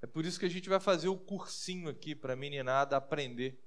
É 0.00 0.06
por 0.06 0.24
isso 0.24 0.38
que 0.38 0.46
a 0.46 0.50
gente 0.50 0.68
vai 0.68 0.80
fazer 0.80 1.08
o 1.08 1.16
cursinho 1.16 1.88
aqui 1.88 2.14
para 2.14 2.32
a 2.32 2.36
meninada 2.36 2.96
aprender. 2.96 3.60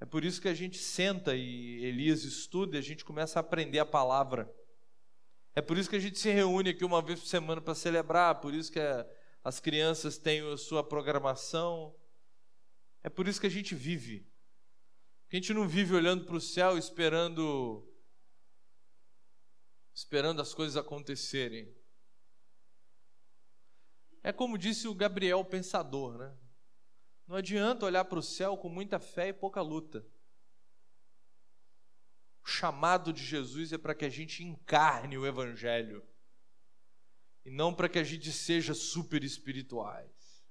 É 0.00 0.04
por 0.04 0.24
isso 0.24 0.40
que 0.40 0.48
a 0.48 0.54
gente 0.54 0.78
senta 0.78 1.34
e 1.34 1.84
Elias 1.84 2.24
estuda 2.24 2.76
e 2.76 2.78
a 2.78 2.82
gente 2.82 3.04
começa 3.04 3.38
a 3.38 3.40
aprender 3.40 3.78
a 3.78 3.86
palavra. 3.86 4.52
É 5.54 5.62
por 5.62 5.78
isso 5.78 5.88
que 5.88 5.96
a 5.96 6.00
gente 6.00 6.18
se 6.18 6.30
reúne 6.30 6.70
aqui 6.70 6.84
uma 6.84 7.00
vez 7.00 7.20
por 7.20 7.26
semana 7.26 7.60
para 7.60 7.74
celebrar, 7.74 8.40
por 8.40 8.54
isso 8.54 8.72
que 8.72 8.80
as 9.44 9.60
crianças 9.60 10.18
têm 10.18 10.40
a 10.52 10.56
sua 10.56 10.82
programação. 10.82 11.94
É 13.02 13.08
por 13.08 13.28
isso 13.28 13.40
que 13.40 13.46
a 13.46 13.50
gente 13.50 13.74
vive. 13.74 14.26
A 15.32 15.36
gente 15.36 15.54
não 15.54 15.66
vive 15.66 15.94
olhando 15.94 16.26
para 16.26 16.36
o 16.36 16.40
céu 16.40 16.76
esperando 16.76 17.88
esperando 19.94 20.42
as 20.42 20.52
coisas 20.52 20.76
acontecerem. 20.76 21.74
É 24.22 24.30
como 24.30 24.58
disse 24.58 24.86
o 24.86 24.94
Gabriel 24.94 25.42
Pensador, 25.42 26.18
né? 26.18 26.36
Não 27.26 27.36
adianta 27.36 27.86
olhar 27.86 28.04
para 28.04 28.18
o 28.18 28.22
céu 28.22 28.58
com 28.58 28.68
muita 28.68 28.98
fé 28.98 29.28
e 29.28 29.32
pouca 29.32 29.62
luta. 29.62 30.06
O 32.44 32.46
chamado 32.46 33.10
de 33.10 33.24
Jesus 33.24 33.72
é 33.72 33.78
para 33.78 33.94
que 33.94 34.04
a 34.04 34.10
gente 34.10 34.44
encarne 34.44 35.16
o 35.16 35.26
Evangelho 35.26 36.06
e 37.42 37.50
não 37.50 37.72
para 37.72 37.88
que 37.88 37.98
a 37.98 38.04
gente 38.04 38.30
seja 38.30 38.74
super 38.74 39.24
espirituais. 39.24 40.44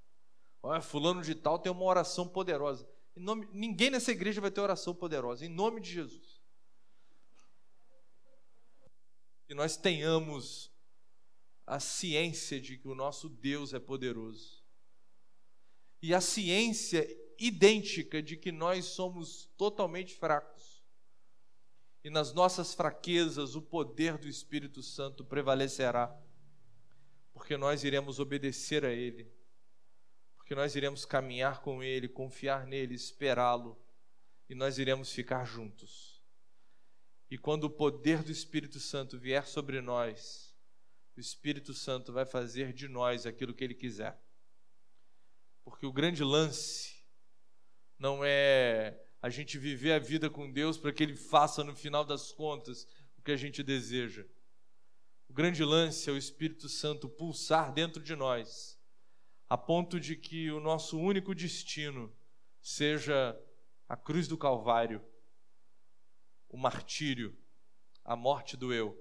Olha, 0.64 0.82
fulano 0.82 1.22
de 1.22 1.36
tal 1.36 1.60
tem 1.60 1.72
uma 1.72 1.84
oração 1.84 2.28
poderosa. 2.28 2.91
Nome, 3.16 3.47
ninguém 3.51 3.89
nessa 3.89 4.12
igreja 4.12 4.41
vai 4.41 4.51
ter 4.51 4.62
oração 4.62 4.95
poderosa, 4.95 5.45
em 5.45 5.49
nome 5.49 5.82
de 5.82 5.91
Jesus. 5.91 6.41
Que 9.47 9.53
nós 9.53 9.76
tenhamos 9.78 10.72
a 11.68 11.80
ciência 11.80 12.59
de 12.59 12.78
que 12.78 12.88
o 12.88 12.95
nosso 12.95 13.30
Deus 13.30 13.74
é 13.74 13.80
poderoso 13.80 14.62
e 16.01 16.14
a 16.14 16.22
ciência 16.22 17.07
idêntica 17.38 18.22
de 18.22 18.36
que 18.36 18.51
nós 18.51 18.86
somos 18.86 19.49
totalmente 19.55 20.16
fracos. 20.16 20.82
E 22.03 22.09
nas 22.09 22.34
nossas 22.34 22.74
fraquezas 22.74 23.55
o 23.55 23.62
poder 23.62 24.18
do 24.18 24.28
Espírito 24.28 24.82
Santo 24.82 25.24
prevalecerá, 25.24 26.16
porque 27.32 27.55
nós 27.55 27.84
iremos 27.84 28.20
obedecer 28.20 28.84
a 28.84 28.91
Ele, 28.91 29.32
porque 30.52 30.60
nós 30.60 30.76
iremos 30.76 31.06
caminhar 31.06 31.62
com 31.62 31.82
Ele, 31.82 32.10
confiar 32.10 32.68
nele, 32.68 32.93
esperá-lo, 32.93 33.82
e 34.49 34.54
nós 34.54 34.78
iremos 34.78 35.10
ficar 35.14 35.45
juntos. 35.45 36.22
E 37.30 37.38
quando 37.38 37.64
o 37.64 37.70
poder 37.70 38.22
do 38.22 38.34
Espírito 38.34 38.78
Santo 38.78 39.18
vier 39.18 39.47
sobre 39.47 39.80
nós, 39.80 40.54
o 41.16 41.22
Espírito 41.22 41.74
Santo 41.74 42.12
vai 42.12 42.26
fazer 42.26 42.74
de 42.74 42.89
nós 42.89 43.26
aquilo 43.26 43.54
que 43.54 43.64
Ele 43.64 43.74
quiser. 43.74 44.22
Porque 45.64 45.86
o 45.86 45.93
grande 45.93 46.22
lance 46.22 47.02
não 47.97 48.20
é 48.22 49.02
a 49.22 49.30
gente 49.30 49.58
viver 49.58 49.93
a 49.93 49.99
vida 49.99 50.30
com 50.30 50.52
Deus 50.52 50.78
para 50.78 50.91
que 50.91 51.02
Ele 51.02 51.16
faça 51.16 51.64
no 51.64 51.74
final 51.74 52.04
das 52.04 52.34
contas 52.34 52.86
o 53.18 53.22
que 53.22 53.32
a 53.32 53.38
gente 53.38 53.64
deseja. 53.64 54.26
O 55.30 55.34
grande 55.34 55.64
lance 55.64 56.10
é 56.10 56.12
o 56.12 56.18
Espírito 56.18 56.68
Santo 56.68 57.08
pulsar 57.08 57.72
dentro 57.72 58.04
de 58.04 58.18
nós, 58.18 58.81
a 59.52 59.58
ponto 59.58 59.99
de 59.99 60.16
que 60.16 60.49
o 60.49 60.62
nosso 60.62 60.97
único 60.97 61.36
destino 61.36 62.10
seja 62.62 63.38
a 63.86 63.97
cruz 63.97 64.26
do 64.26 64.38
Calvário, 64.38 65.06
o 66.47 66.56
martírio, 66.56 67.38
a 68.02 68.16
morte 68.16 68.56
do 68.56 68.74
eu, 68.74 68.97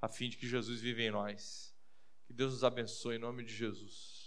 a 0.00 0.08
fim 0.08 0.28
de 0.28 0.36
que 0.36 0.46
Jesus 0.46 0.80
viva 0.80 1.02
em 1.02 1.10
nós. 1.10 1.76
Que 2.28 2.32
Deus 2.32 2.52
nos 2.52 2.62
abençoe 2.62 3.16
em 3.16 3.18
nome 3.18 3.42
de 3.42 3.52
Jesus. 3.52 4.17